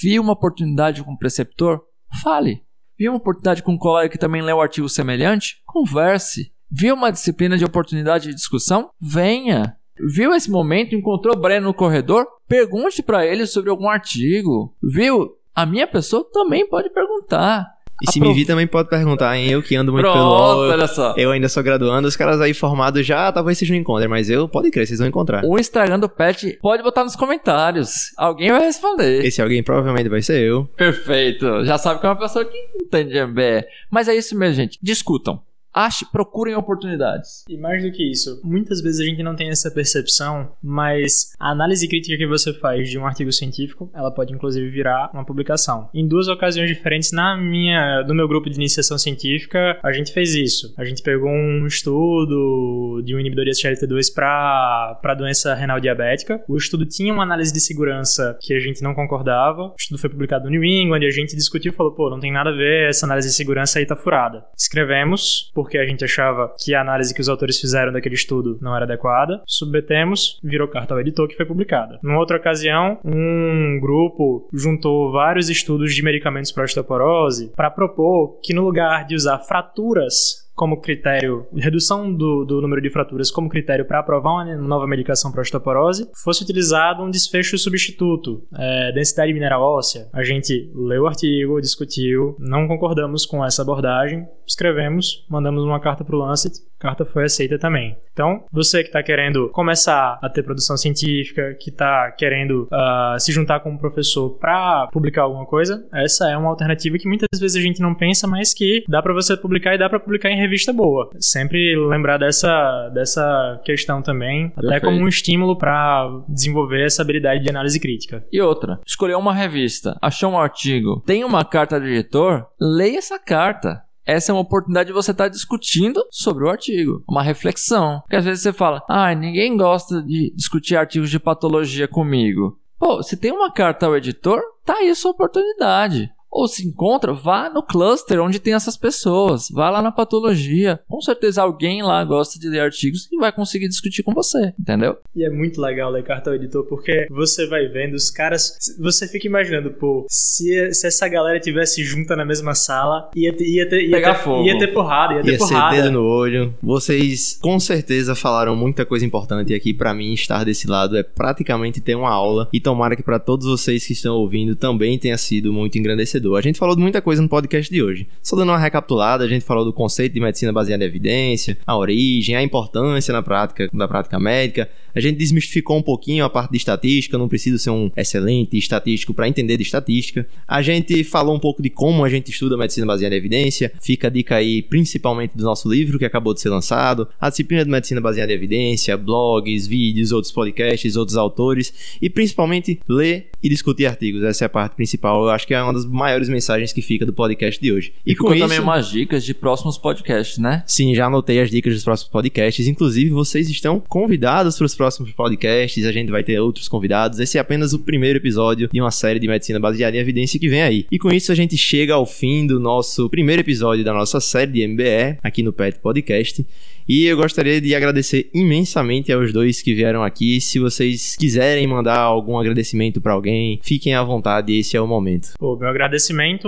Viu 0.00 0.22
uma 0.22 0.32
oportunidade 0.32 1.02
com 1.02 1.12
o 1.12 1.18
preceptor? 1.18 1.80
Fale. 2.22 2.62
Viu 2.98 3.12
uma 3.12 3.18
oportunidade 3.18 3.62
com 3.62 3.72
um 3.72 3.78
colega 3.78 4.10
que 4.10 4.18
também 4.18 4.42
lê 4.42 4.52
um 4.52 4.60
artigo 4.60 4.88
semelhante? 4.88 5.56
Converse. 5.66 6.52
Viu 6.70 6.94
uma 6.94 7.10
disciplina 7.10 7.56
de 7.56 7.64
oportunidade 7.64 8.28
de 8.28 8.34
discussão? 8.34 8.90
Venha. 9.00 9.76
Viu 10.14 10.34
esse 10.34 10.50
momento? 10.50 10.94
Encontrou 10.94 11.34
o 11.34 11.40
Breno 11.40 11.68
no 11.68 11.74
corredor? 11.74 12.26
Pergunte 12.46 13.02
para 13.02 13.26
ele 13.26 13.46
sobre 13.46 13.70
algum 13.70 13.88
artigo. 13.88 14.76
Viu? 14.82 15.30
A 15.54 15.66
minha 15.66 15.86
pessoa 15.86 16.28
também 16.32 16.68
pode 16.68 16.90
perguntar. 16.90 17.66
E 18.06 18.12
se 18.12 18.20
me 18.20 18.32
vir 18.34 18.44
também 18.44 18.66
pode 18.66 18.88
perguntar, 18.88 19.36
hein? 19.36 19.50
Eu 19.50 19.62
que 19.62 19.74
ando 19.76 19.92
muito 19.92 20.04
Pronto, 20.04 20.16
pelo 20.18 20.28
UOL, 20.30 20.70
olha 20.70 20.86
só. 20.86 21.14
eu 21.16 21.30
ainda 21.30 21.48
sou 21.48 21.62
graduando, 21.62 22.08
os 22.08 22.16
caras 22.16 22.40
aí 22.40 22.52
formados 22.52 23.06
já 23.06 23.30
talvez 23.32 23.58
vocês 23.58 23.70
não 23.70 23.76
encontrem, 23.76 24.08
mas 24.08 24.28
eu, 24.28 24.48
pode 24.48 24.70
crer, 24.70 24.86
vocês 24.86 24.98
vão 24.98 25.08
encontrar. 25.08 25.44
O 25.44 25.58
Instagram 25.58 25.98
do 25.98 26.08
Pet 26.08 26.58
pode 26.60 26.82
botar 26.82 27.04
nos 27.04 27.16
comentários. 27.16 28.12
Alguém 28.16 28.50
vai 28.50 28.62
responder. 28.62 29.24
Esse 29.24 29.40
alguém 29.40 29.62
provavelmente 29.62 30.08
vai 30.08 30.22
ser 30.22 30.40
eu. 30.42 30.64
Perfeito. 30.76 31.64
Já 31.64 31.78
sabe 31.78 32.00
que 32.00 32.06
é 32.06 32.08
uma 32.08 32.18
pessoa 32.18 32.44
que 32.44 32.56
entende 32.82 33.24
MBE. 33.24 33.64
Mas 33.90 34.08
é 34.08 34.14
isso 34.14 34.36
mesmo, 34.36 34.54
gente. 34.56 34.78
Discutam. 34.82 35.40
Ache, 35.74 36.04
procurem 36.12 36.54
oportunidades. 36.54 37.44
E 37.48 37.56
mais 37.56 37.82
do 37.82 37.90
que 37.90 38.10
isso, 38.10 38.40
muitas 38.44 38.82
vezes 38.82 39.00
a 39.00 39.04
gente 39.04 39.22
não 39.22 39.34
tem 39.34 39.48
essa 39.48 39.70
percepção, 39.70 40.52
mas 40.62 41.32
a 41.38 41.50
análise 41.50 41.88
crítica 41.88 42.16
que 42.16 42.26
você 42.26 42.52
faz 42.52 42.90
de 42.90 42.98
um 42.98 43.06
artigo 43.06 43.32
científico, 43.32 43.90
ela 43.94 44.10
pode 44.10 44.34
inclusive 44.34 44.68
virar 44.68 45.10
uma 45.14 45.24
publicação. 45.24 45.88
Em 45.94 46.06
duas 46.06 46.28
ocasiões 46.28 46.68
diferentes 46.68 47.10
na 47.12 47.36
minha, 47.36 48.04
no 48.06 48.14
meu 48.14 48.28
grupo 48.28 48.50
de 48.50 48.56
iniciação 48.56 48.98
científica, 48.98 49.78
a 49.82 49.92
gente 49.92 50.12
fez 50.12 50.34
isso. 50.34 50.74
A 50.76 50.84
gente 50.84 51.02
pegou 51.02 51.30
um 51.30 51.66
estudo 51.66 53.02
de 53.02 53.14
um 53.14 53.20
inibidor 53.20 53.44
de 53.44 53.52
SGLT2 53.52 54.12
para 54.14 54.98
para 55.00 55.14
doença 55.14 55.54
renal 55.54 55.80
diabética. 55.80 56.42
O 56.48 56.56
estudo 56.56 56.84
tinha 56.84 57.12
uma 57.12 57.22
análise 57.22 57.52
de 57.52 57.60
segurança 57.60 58.36
que 58.40 58.54
a 58.54 58.60
gente 58.60 58.82
não 58.82 58.94
concordava. 58.94 59.68
O 59.68 59.74
estudo 59.78 59.98
foi 59.98 60.10
publicado 60.10 60.44
no 60.44 60.50
New 60.50 60.64
England 60.64 61.00
e 61.00 61.06
a 61.06 61.10
gente 61.10 61.34
discutiu 61.34 61.72
falou, 61.72 61.92
pô, 61.92 62.10
não 62.10 62.20
tem 62.20 62.32
nada 62.32 62.50
a 62.50 62.54
ver, 62.54 62.88
essa 62.88 63.06
análise 63.06 63.28
de 63.28 63.34
segurança 63.34 63.78
aí 63.78 63.86
tá 63.86 63.96
furada. 63.96 64.44
Escrevemos 64.56 65.50
porque 65.62 65.78
a 65.78 65.86
gente 65.86 66.04
achava 66.04 66.52
que 66.58 66.74
a 66.74 66.80
análise 66.80 67.14
que 67.14 67.20
os 67.20 67.28
autores 67.28 67.60
fizeram 67.60 67.92
daquele 67.92 68.16
estudo 68.16 68.58
não 68.60 68.74
era 68.74 68.84
adequada. 68.84 69.40
Submetemos, 69.46 70.40
virou 70.42 70.66
carta 70.66 70.92
ao 70.92 71.00
editor 71.00 71.28
que 71.28 71.36
foi 71.36 71.46
publicada. 71.46 72.00
Numa 72.02 72.18
outra 72.18 72.36
ocasião, 72.36 72.98
um 73.04 73.78
grupo 73.80 74.48
juntou 74.52 75.12
vários 75.12 75.48
estudos 75.48 75.94
de 75.94 76.02
medicamentos 76.02 76.50
para 76.50 76.64
osteoporose 76.64 77.52
para 77.54 77.70
propor 77.70 78.40
que 78.42 78.52
no 78.52 78.62
lugar 78.62 79.06
de 79.06 79.14
usar 79.14 79.38
fraturas 79.38 80.41
como 80.54 80.80
critério, 80.80 81.46
redução 81.54 82.12
do, 82.12 82.44
do 82.44 82.60
número 82.60 82.80
de 82.80 82.90
fraturas 82.90 83.30
como 83.30 83.48
critério 83.48 83.86
para 83.86 84.00
aprovar 84.00 84.32
uma 84.32 84.56
nova 84.56 84.86
medicação 84.86 85.32
para 85.32 85.40
osteoporose, 85.40 86.10
fosse 86.22 86.42
utilizado 86.42 87.02
um 87.02 87.10
desfecho 87.10 87.56
substituto, 87.56 88.42
é, 88.54 88.92
densidade 88.92 89.32
mineral 89.32 89.62
óssea. 89.62 90.08
A 90.12 90.22
gente 90.22 90.70
leu 90.74 91.02
o 91.02 91.06
artigo, 91.06 91.60
discutiu, 91.60 92.36
não 92.38 92.68
concordamos 92.68 93.24
com 93.24 93.44
essa 93.44 93.62
abordagem, 93.62 94.26
escrevemos, 94.46 95.26
mandamos 95.28 95.64
uma 95.64 95.80
carta 95.80 96.04
para 96.04 96.16
o 96.16 96.18
Lancet, 96.18 96.54
carta 96.82 97.04
foi 97.04 97.24
aceita 97.24 97.58
também. 97.58 97.96
Então, 98.12 98.44
você 98.52 98.82
que 98.82 98.88
está 98.88 99.02
querendo 99.02 99.48
começar 99.50 100.18
a 100.20 100.28
ter 100.28 100.42
produção 100.42 100.76
científica, 100.76 101.56
que 101.58 101.70
está 101.70 102.10
querendo 102.10 102.64
uh, 102.64 103.18
se 103.18 103.32
juntar 103.32 103.60
com 103.60 103.70
um 103.70 103.78
professor 103.78 104.30
para 104.38 104.88
publicar 104.92 105.22
alguma 105.22 105.46
coisa, 105.46 105.86
essa 105.94 106.28
é 106.28 106.36
uma 106.36 106.50
alternativa 106.50 106.98
que 106.98 107.08
muitas 107.08 107.40
vezes 107.40 107.56
a 107.56 107.60
gente 107.60 107.80
não 107.80 107.94
pensa, 107.94 108.26
mas 108.26 108.52
que 108.52 108.84
dá 108.88 109.00
para 109.00 109.14
você 109.14 109.36
publicar 109.36 109.74
e 109.74 109.78
dá 109.78 109.88
para 109.88 110.00
publicar 110.00 110.30
em 110.30 110.36
revista 110.36 110.72
boa. 110.72 111.10
Sempre 111.18 111.76
lembrar 111.88 112.18
dessa, 112.18 112.90
dessa 112.92 113.60
questão 113.64 114.02
também, 114.02 114.46
até 114.56 114.60
Perfeito. 114.60 114.84
como 114.84 114.98
um 114.98 115.08
estímulo 115.08 115.56
para 115.56 116.08
desenvolver 116.28 116.84
essa 116.84 117.02
habilidade 117.02 117.42
de 117.42 117.48
análise 117.48 117.78
crítica. 117.78 118.24
E 118.30 118.40
outra, 118.40 118.80
escolheu 118.86 119.18
uma 119.18 119.32
revista, 119.32 119.96
achou 120.02 120.32
um 120.32 120.38
artigo, 120.38 121.02
tem 121.06 121.24
uma 121.24 121.44
carta 121.44 121.78
do 121.78 121.86
editor, 121.86 122.46
leia 122.60 122.98
essa 122.98 123.18
carta. 123.18 123.82
Essa 124.04 124.32
é 124.32 124.34
uma 124.34 124.42
oportunidade 124.42 124.88
de 124.88 124.92
você 124.92 125.12
estar 125.12 125.28
discutindo 125.28 126.04
sobre 126.10 126.44
o 126.44 126.48
artigo, 126.48 127.04
uma 127.08 127.22
reflexão. 127.22 128.00
Porque 128.00 128.16
às 128.16 128.24
vezes 128.24 128.42
você 128.42 128.52
fala, 128.52 128.82
ah, 128.88 129.14
ninguém 129.14 129.56
gosta 129.56 130.02
de 130.02 130.32
discutir 130.34 130.76
artigos 130.76 131.10
de 131.10 131.20
patologia 131.20 131.86
comigo. 131.86 132.58
Pô, 132.78 133.02
se 133.02 133.16
tem 133.16 133.30
uma 133.30 133.52
carta 133.52 133.86
ao 133.86 133.96
editor, 133.96 134.40
tá 134.64 134.74
aí 134.74 134.94
sua 134.94 135.12
oportunidade. 135.12 136.10
Ou 136.32 136.48
se 136.48 136.66
encontra, 136.66 137.12
vá 137.12 137.50
no 137.50 137.62
cluster 137.62 138.18
onde 138.20 138.38
tem 138.40 138.54
essas 138.54 138.74
pessoas. 138.76 139.48
Vá 139.50 139.68
lá 139.68 139.82
na 139.82 139.92
patologia. 139.92 140.80
Com 140.88 141.00
certeza 141.02 141.42
alguém 141.42 141.82
lá 141.82 142.02
gosta 142.04 142.38
de 142.40 142.48
ler 142.48 142.60
artigos 142.60 143.06
e 143.12 143.18
vai 143.18 143.30
conseguir 143.30 143.68
discutir 143.68 144.02
com 144.02 144.14
você, 144.14 144.54
entendeu? 144.58 144.96
E 145.14 145.24
é 145.24 145.28
muito 145.30 145.60
legal 145.60 145.90
ler 145.90 146.02
cartão 146.04 146.34
editor, 146.34 146.64
porque 146.66 147.06
você 147.10 147.46
vai 147.46 147.66
vendo 147.68 147.94
os 147.94 148.10
caras. 148.10 148.56
Você 148.80 149.06
fica 149.06 149.26
imaginando, 149.26 149.72
pô, 149.72 150.06
se, 150.08 150.72
se 150.72 150.86
essa 150.86 151.06
galera 151.06 151.38
tivesse 151.38 151.84
junta 151.84 152.16
na 152.16 152.24
mesma 152.24 152.54
sala, 152.54 153.10
ia 153.14 153.32
ter, 153.36 153.44
ia 153.44 153.68
ter, 153.68 153.82
ia 153.84 153.90
Pegar 153.90 154.14
ter, 154.14 154.24
fogo. 154.24 154.44
ia 154.46 154.58
ter 154.58 154.68
porrada, 154.68 155.14
ia 155.14 155.22
ter 155.22 155.32
Ia 155.32 155.38
ser 155.38 155.48
porrada. 155.54 155.76
dedo 155.76 155.90
no 155.92 156.02
olho. 156.02 156.54
Vocês 156.62 157.38
com 157.42 157.60
certeza 157.60 158.14
falaram 158.14 158.56
muita 158.56 158.86
coisa 158.86 159.04
importante 159.04 159.52
e 159.52 159.54
aqui 159.54 159.74
pra 159.74 159.92
mim 159.92 160.14
estar 160.14 160.44
desse 160.44 160.66
lado 160.66 160.96
é 160.96 161.02
praticamente 161.02 161.80
ter 161.80 161.94
uma 161.94 162.10
aula 162.10 162.48
e 162.52 162.58
tomara 162.60 162.96
que 162.96 163.02
pra 163.02 163.18
todos 163.18 163.46
vocês 163.46 163.86
que 163.86 163.92
estão 163.92 164.16
ouvindo 164.16 164.56
também 164.56 164.98
tenha 164.98 165.18
sido 165.18 165.52
muito 165.52 165.76
engrandecedor. 165.76 166.21
A 166.36 166.40
gente 166.40 166.58
falou 166.58 166.76
de 166.76 166.82
muita 166.82 167.02
coisa 167.02 167.20
no 167.20 167.28
podcast 167.28 167.72
de 167.72 167.82
hoje. 167.82 168.06
Só 168.22 168.36
dando 168.36 168.50
uma 168.50 168.58
recapitulada, 168.58 169.24
a 169.24 169.28
gente 169.28 169.44
falou 169.44 169.64
do 169.64 169.72
conceito 169.72 170.12
de 170.12 170.20
medicina 170.20 170.52
baseada 170.52 170.84
em 170.84 170.86
evidência, 170.86 171.58
a 171.66 171.76
origem, 171.76 172.36
a 172.36 172.42
importância 172.42 173.12
na 173.12 173.22
prática 173.22 173.68
da 173.72 173.88
prática 173.88 174.18
médica. 174.18 174.68
A 174.94 175.00
gente 175.00 175.16
desmistificou 175.16 175.76
um 175.76 175.82
pouquinho 175.82 176.24
a 176.24 176.30
parte 176.30 176.50
de 176.50 176.58
estatística, 176.58 177.16
não 177.16 177.28
preciso 177.28 177.58
ser 177.58 177.70
um 177.70 177.90
excelente 177.96 178.56
estatístico 178.56 179.14
para 179.14 179.26
entender 179.26 179.56
de 179.56 179.62
estatística. 179.62 180.26
A 180.46 180.60
gente 180.60 181.02
falou 181.02 181.34
um 181.34 181.40
pouco 181.40 181.62
de 181.62 181.70
como 181.70 182.04
a 182.04 182.08
gente 182.08 182.30
estuda 182.30 182.56
medicina 182.56 182.86
baseada 182.86 183.14
em 183.14 183.18
evidência. 183.18 183.72
Fica 183.80 184.08
a 184.08 184.10
dica 184.10 184.36
aí, 184.36 184.62
principalmente 184.62 185.36
do 185.36 185.42
nosso 185.42 185.70
livro 185.70 185.98
que 185.98 186.04
acabou 186.04 186.34
de 186.34 186.40
ser 186.40 186.50
lançado, 186.50 187.08
a 187.20 187.30
disciplina 187.30 187.64
de 187.64 187.70
medicina 187.70 188.00
baseada 188.00 188.32
em 188.32 188.34
evidência, 188.34 188.96
blogs, 188.96 189.66
vídeos, 189.66 190.12
outros 190.12 190.32
podcasts, 190.32 190.96
outros 190.96 191.16
autores 191.16 191.96
e 192.00 192.10
principalmente 192.10 192.78
ler 192.88 193.30
e 193.42 193.48
discutir 193.48 193.86
artigos. 193.86 194.22
Essa 194.22 194.44
é 194.44 194.46
a 194.46 194.50
parte 194.50 194.76
principal. 194.76 195.24
Eu 195.24 195.30
acho 195.30 195.46
que 195.46 195.54
é 195.54 195.62
uma 195.62 195.72
das 195.72 195.86
maiores 195.86 196.11
mensagens 196.28 196.72
que 196.72 196.82
fica 196.82 197.06
do 197.06 197.12
podcast 197.12 197.60
de 197.60 197.72
hoje. 197.72 197.92
E, 198.06 198.12
ficou 198.12 198.36
também 198.36 198.58
umas 198.58 198.88
dicas 198.88 199.24
de 199.24 199.34
próximos 199.34 199.78
podcasts, 199.78 200.38
né? 200.38 200.62
Sim, 200.66 200.94
já 200.94 201.06
anotei 201.06 201.40
as 201.40 201.50
dicas 201.50 201.74
dos 201.74 201.84
próximos 201.84 202.10
podcasts. 202.10 202.66
Inclusive, 202.66 203.10
vocês 203.10 203.48
estão 203.48 203.82
convidados 203.88 204.56
para 204.56 204.66
os 204.66 204.74
próximos 204.74 205.12
podcasts. 205.12 205.84
A 205.84 205.92
gente 205.92 206.10
vai 206.10 206.22
ter 206.22 206.38
outros 206.40 206.68
convidados. 206.68 207.18
Esse 207.18 207.38
é 207.38 207.40
apenas 207.40 207.72
o 207.72 207.78
primeiro 207.78 208.18
episódio 208.18 208.68
de 208.72 208.80
uma 208.80 208.90
série 208.90 209.18
de 209.18 209.28
medicina 209.28 209.58
baseada 209.58 209.96
em 209.96 210.00
evidência 210.00 210.38
que 210.38 210.48
vem 210.48 210.62
aí. 210.62 210.86
E 210.90 210.98
com 210.98 211.10
isso, 211.10 211.32
a 211.32 211.34
gente 211.34 211.56
chega 211.56 211.94
ao 211.94 212.06
fim 212.06 212.46
do 212.46 212.58
nosso 212.58 213.08
primeiro 213.08 213.42
episódio 213.42 213.84
da 213.84 213.92
nossa 213.92 214.20
série 214.20 214.52
de 214.52 214.66
MBE 214.66 215.18
aqui 215.22 215.42
no 215.42 215.52
Pet 215.52 215.78
Podcast. 215.78 216.44
E 216.88 217.04
eu 217.04 217.16
gostaria 217.16 217.60
de 217.60 217.74
agradecer 217.74 218.28
imensamente 218.34 219.12
aos 219.12 219.32
dois 219.32 219.62
que 219.62 219.74
vieram 219.74 220.02
aqui. 220.02 220.40
Se 220.40 220.58
vocês 220.58 221.16
quiserem 221.16 221.66
mandar 221.66 221.98
algum 221.98 222.36
agradecimento 222.36 223.00
para 223.00 223.12
alguém, 223.12 223.60
fiquem 223.62 223.94
à 223.94 224.02
vontade, 224.02 224.52
esse 224.56 224.76
é 224.76 224.80
o 224.80 224.86
momento. 224.86 225.34
Pô, 225.38 225.56
meu 225.56 225.68
agradecimento 225.68 226.01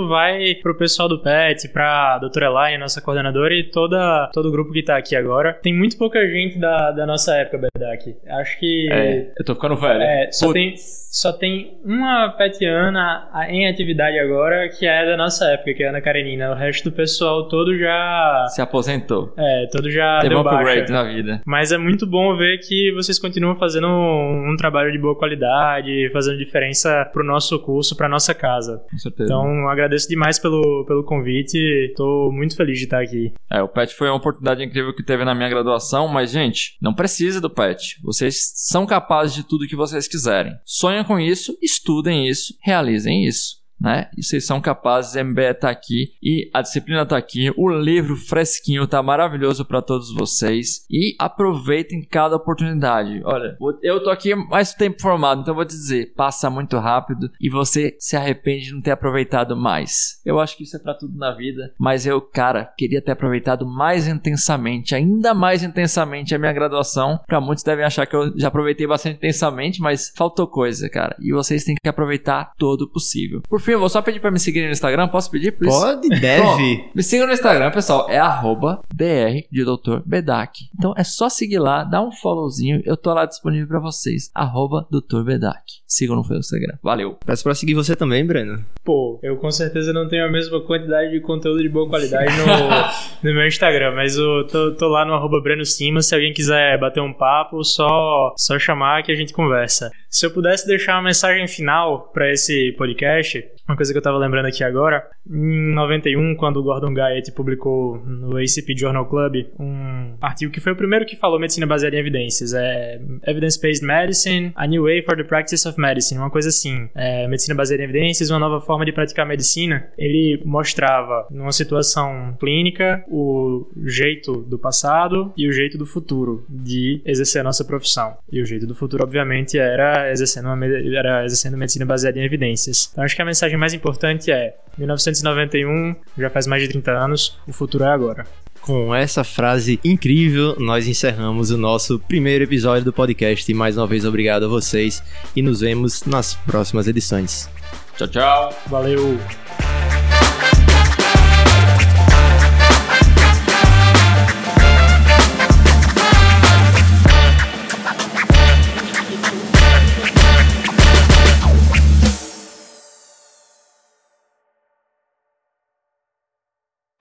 vai 0.09 0.55
pro 0.63 0.77
pessoal 0.77 1.09
do 1.09 1.23
PET, 1.23 1.69
pra 1.69 2.19
doutora 2.19 2.47
Elaine, 2.47 2.79
nossa 2.79 3.01
coordenadora, 3.01 3.55
e 3.55 3.65
toda, 3.65 4.31
todo 4.33 4.49
o 4.49 4.53
grupo 4.53 4.73
que 4.73 4.83
tá 4.83 4.97
aqui 4.97 5.15
agora. 5.15 5.53
Tem 5.53 5.75
muito 5.75 5.97
pouca 5.97 6.27
gente 6.27 6.59
da, 6.59 6.91
da 6.91 7.07
nossa 7.07 7.35
época, 7.37 7.59
Bedak. 7.59 8.17
Acho 8.27 8.59
que. 8.59 8.89
É, 8.91 9.33
eu 9.39 9.45
tô 9.45 9.55
ficando 9.55 9.77
velho. 9.77 10.03
É, 10.03 10.31
só 10.33 10.47
Putz. 10.47 10.55
tem, 10.55 10.75
só 11.15 11.33
tem 11.33 11.79
uma 11.85 12.29
petiana 12.31 13.29
em 13.49 13.69
atividade 13.69 14.19
agora, 14.19 14.69
que 14.69 14.85
é 14.85 15.07
da 15.07 15.17
nossa 15.17 15.45
época, 15.47 15.73
que 15.73 15.85
é 15.85 15.87
a 15.87 15.91
Ana 15.91 16.01
Karenina. 16.01 16.51
O 16.51 16.55
resto 16.55 16.91
do 16.91 16.97
pessoal 16.97 17.47
todo 17.47 17.79
já. 17.79 18.47
Se 18.49 18.61
aposentou. 18.61 19.33
É, 19.39 19.69
todo 19.71 19.89
já 19.93 20.19
Teve 20.21 20.35
um 20.35 20.43
deu 20.43 20.45
baixa. 20.45 20.59
upgrade 20.59 20.93
na 20.93 21.05
vida. 21.05 21.41
Mas 21.47 21.71
é 21.71 21.79
muito 21.79 22.05
bom 22.05 22.37
ver 22.37 22.59
que 22.59 22.93
vocês 22.97 23.17
continuam 23.17 23.55
fazendo 23.55 23.87
um, 23.87 24.53
um 24.53 24.57
trabalho 24.57 24.91
de 24.91 24.99
boa 24.99 25.17
qualidade, 25.17 26.11
fazendo 26.13 26.37
diferença 26.37 27.09
pro 27.13 27.25
nosso 27.25 27.61
curso, 27.61 27.97
pra 27.97 28.09
nossa 28.09 28.35
casa. 28.35 28.83
Com 28.91 28.99
certeza. 28.99 29.25
Então, 29.33 29.69
agradeço 29.69 30.09
demais 30.09 30.41
pelo, 30.41 30.85
pelo 30.85 31.05
convite. 31.05 31.93
Tô 31.97 32.33
muito 32.33 32.57
feliz 32.57 32.77
de 32.79 32.85
estar 32.87 33.01
aqui. 33.01 33.33
É, 33.49 33.63
o 33.63 33.69
PET 33.69 33.95
foi 33.95 34.09
uma 34.09 34.17
oportunidade 34.17 34.65
incrível 34.65 34.93
que 34.93 35.05
teve 35.05 35.25
na 35.25 35.33
minha 35.35 35.49
graduação, 35.49 36.09
mas, 36.09 36.33
gente, 36.33 36.77
não 36.83 36.93
precisa 36.93 37.41
do 37.41 37.49
PET. 37.49 38.01
Vocês 38.03 38.51
são 38.57 38.85
capazes 38.85 39.37
de 39.37 39.47
tudo 39.47 39.69
que 39.69 39.77
vocês 39.77 40.09
quiserem. 40.09 40.53
Sonhem 40.65 41.04
com 41.05 41.19
isso, 41.19 41.57
estudem 41.63 42.29
isso, 42.29 42.55
realizem 42.63 43.27
isso. 43.27 43.64
Né? 43.81 44.09
E 44.17 44.23
vocês 44.23 44.47
são 44.47 44.61
capazes, 44.61 45.23
MBE 45.23 45.55
tá 45.55 45.69
aqui 45.69 46.15
e 46.23 46.51
a 46.55 46.63
disciplina 46.63 47.05
tá 47.05 47.17
aqui, 47.17 47.53
o 47.57 47.69
livro 47.69 48.17
fresquinho 48.17 48.87
tá 48.87 49.03
maravilhoso 49.03 49.65
para 49.65 49.83
todos 49.83 50.15
vocês 50.15 50.87
e 50.91 51.15
aproveitem 51.19 52.03
cada 52.03 52.37
oportunidade. 52.37 53.21
Olha, 53.25 53.57
eu 53.83 54.03
tô 54.03 54.11
aqui 54.11 54.35
mais 54.35 54.73
tempo 54.73 55.03
formado, 55.03 55.43
então 55.43 55.55
vou 55.55 55.65
te 55.65 55.75
dizer, 55.75 56.15
passa 56.15 56.49
muito 56.49 56.79
rápido 56.79 57.31
e 57.41 57.51
você 57.51 57.97
se 57.99 58.17
arrepende 58.17 58.67
de 58.67 58.73
não 58.73 58.81
ter 58.81 58.93
aproveitado 58.93 59.57
mais. 59.57 60.21
Eu 60.25 60.41
acho 60.41 60.57
que 60.57 60.63
isso 60.63 60.77
é 60.77 60.81
para 60.81 60.95
tudo 60.95 61.19
na 61.19 61.33
vida, 61.33 61.75
mas 61.79 62.07
eu, 62.07 62.21
cara, 62.21 62.65
queria 62.77 63.03
ter 63.03 63.13
aproveitado 63.13 63.67
mais 63.67 64.09
intensamente, 64.09 64.95
ainda 64.95 65.35
mais 65.35 65.63
intensamente 65.63 66.35
a 66.35 66.39
minha 66.39 66.53
graduação. 66.53 67.21
Para 67.27 67.41
muitos 67.41 67.65
devem 67.65 67.85
achar 67.85 68.07
que 68.07 68.17
eu 68.17 68.33
já 68.39 68.49
aproveitei 68.49 68.87
bastante 68.87 69.17
intensamente, 69.17 69.81
mas 69.81 70.13
faltou 70.17 70.47
coisa, 70.47 70.89
cara. 70.89 71.17
E 71.21 71.33
vocês 71.33 71.65
têm 71.65 71.75
que 71.75 71.89
aproveitar 71.89 72.53
todo 72.59 72.83
o 72.83 72.91
possível. 72.91 73.43
Por 73.49 73.61
fim, 73.65 73.73
eu 73.73 73.81
vou 73.81 73.89
só 73.89 74.03
pedir 74.03 74.21
para 74.21 74.31
me 74.31 74.39
seguir 74.39 74.65
no 74.65 74.71
Instagram. 74.71 75.09
Posso 75.09 75.31
pedir, 75.31 75.53
por 75.53 75.67
isso? 75.67 75.81
Pode, 75.81 76.09
deve. 76.09 76.43
Bom, 76.43 76.91
me 76.95 77.03
sigam 77.03 77.27
no 77.27 77.33
Instagram, 77.33 77.71
pessoal. 77.71 78.09
É 78.09 78.19
arroba 78.19 78.83
dr 78.93 79.47
de 79.51 79.65
Dr. 79.65 80.01
Bedak. 80.05 80.53
Então 80.77 80.95
é 80.97 81.05
só 81.05 81.29
seguir 81.29 81.59
lá, 81.59 81.85
dá 81.85 82.03
um 82.03 82.13
followzinho. 82.13 82.83
Eu 82.85 82.97
tô 82.97 83.13
lá 83.13 83.25
disponível 83.25 83.69
para 83.69 83.81
vocês. 83.81 84.31
Arroba 84.35 84.87
Dr. 84.91 85.23
Bedak. 85.23 85.63
Sigam 85.87 86.17
no 86.17 86.37
Instagram. 86.37 86.77
Valeu. 86.83 87.19
Peço 87.25 87.45
pra 87.45 87.55
seguir 87.55 87.75
você 87.75 87.95
também, 87.95 88.27
Breno. 88.27 88.65
Pô, 88.85 89.19
eu 89.23 89.37
com 89.37 89.51
certeza 89.51 89.93
não 89.93 90.09
tenho 90.09 90.27
a 90.27 90.31
mesma 90.31 90.61
quantidade 90.61 91.11
de 91.11 91.21
conteúdo 91.21 91.63
de 91.63 91.69
boa 91.69 91.89
qualidade 91.89 92.33
no, 92.37 92.45
no 93.31 93.35
meu 93.35 93.47
Instagram, 93.47 93.95
mas 93.95 94.17
eu 94.17 94.47
tô, 94.47 94.75
tô 94.75 94.89
lá 94.89 95.05
no 95.05 95.15
arroba 95.15 95.41
Breno 95.41 95.65
Simas. 95.65 96.07
Se 96.07 96.15
alguém 96.15 96.33
quiser 96.33 96.79
bater 96.79 97.01
um 97.01 97.13
papo, 97.13 97.63
só, 97.65 98.35
só 98.37 98.59
chamar 98.59 99.03
que 99.03 99.13
a 99.13 99.15
gente 99.15 99.33
conversa. 99.33 99.91
Se 100.11 100.27
eu 100.27 100.31
pudesse 100.31 100.67
deixar 100.67 100.97
uma 100.97 101.03
mensagem 101.03 101.47
final 101.49 102.11
para 102.13 102.31
esse 102.31 102.73
podcast, 102.77 103.45
uma 103.67 103.77
coisa 103.77 103.93
que 103.93 103.99
eu 103.99 104.03
tava 104.03 104.19
lembrando 104.19 104.47
aqui 104.47 104.63
agora, 104.63 105.09
em 105.29 105.75
91, 105.75 106.35
quando 106.37 106.59
o 106.59 106.63
Gordon 106.63 106.93
Guyatt 106.93 107.33
publicou 107.33 107.99
no 107.99 108.37
ACP 108.37 108.77
Journal 108.77 109.07
Club 109.07 109.47
um 109.59 110.17
artigo 110.21 110.53
que 110.53 110.61
foi 110.61 110.73
o 110.73 110.77
primeiro 110.77 111.07
que 111.07 111.17
falou 111.17 111.41
medicina 111.41 111.67
baseada 111.67 111.97
em 111.97 111.99
evidências, 111.99 112.53
é 112.53 113.01
Evidence-Based 113.27 113.85
Medicine, 113.85 114.53
A 114.55 114.67
New 114.67 114.83
Way 114.83 115.03
for 115.03 115.17
the 115.17 115.25
Practice 115.25 115.67
of 115.67 115.81
Medicine, 115.81 116.21
uma 116.21 116.31
coisa 116.31 116.51
assim, 116.51 116.89
é, 116.95 117.27
medicina 117.27 117.55
baseada 117.55 117.83
em 117.83 117.85
evidências, 117.85 118.31
uma 118.31 118.39
nova 118.39 118.61
forma 118.61 118.85
de 118.85 118.93
praticar 118.93 119.27
medicina. 119.27 119.89
Ele 119.97 120.43
mostrava, 120.45 121.27
numa 121.31 121.53
situação 121.53 122.37
clínica, 122.39 123.03
o 123.09 123.67
jeito 123.87 124.43
do 124.43 124.59
passado 124.59 125.33
e 125.37 125.49
o 125.49 125.53
jeito 125.53 125.79
do 125.79 125.87
futuro 125.87 126.45
de 126.49 127.01
exercer 127.05 127.41
a 127.41 127.45
nossa 127.45 127.65
profissão. 127.65 128.17
E 128.31 128.43
o 128.43 128.47
jeito 128.47 128.67
do 128.67 128.75
futuro, 128.75 129.05
obviamente, 129.05 129.59
era 129.59 130.11
exercendo, 130.11 130.47
uma, 130.47 130.67
era 130.67 131.25
exercendo 131.25 131.57
medicina 131.57 131.87
baseada 131.87 132.19
em 132.19 132.25
evidências. 132.25 132.91
Então, 132.93 133.05
acho 133.05 133.17
que 133.17 133.23
a 133.23 133.25
mensagem 133.25 133.54
mais 133.57 133.75
importante 133.75 134.31
é: 134.31 134.55
1991, 134.79 135.95
já 136.19 136.31
faz 136.31 136.47
mais 136.47 136.63
de 136.63 136.69
30 136.69 136.91
anos, 136.93 137.39
o 137.47 137.53
futuro 137.53 137.85
é 137.85 137.89
agora. 137.89 138.27
Com 138.61 138.95
essa 138.95 139.23
frase 139.23 139.79
incrível, 139.85 140.57
nós 140.59 140.89
encerramos 140.89 141.51
o 141.51 141.59
nosso 141.59 141.99
primeiro 141.99 142.45
episódio 142.45 142.85
do 142.85 142.93
podcast. 142.95 143.53
Mais 143.53 143.77
uma 143.77 143.87
vez, 143.87 144.07
obrigado 144.07 144.47
a 144.47 144.49
vocês 144.49 145.03
e 145.37 145.43
nos 145.43 145.61
vemos 145.61 146.05
nas 146.05 146.35
próximas 146.35 146.89
edições. 146.89 147.51
Tchau, 147.99 148.09
tchau. 148.09 148.63
Valeu! 148.67 149.19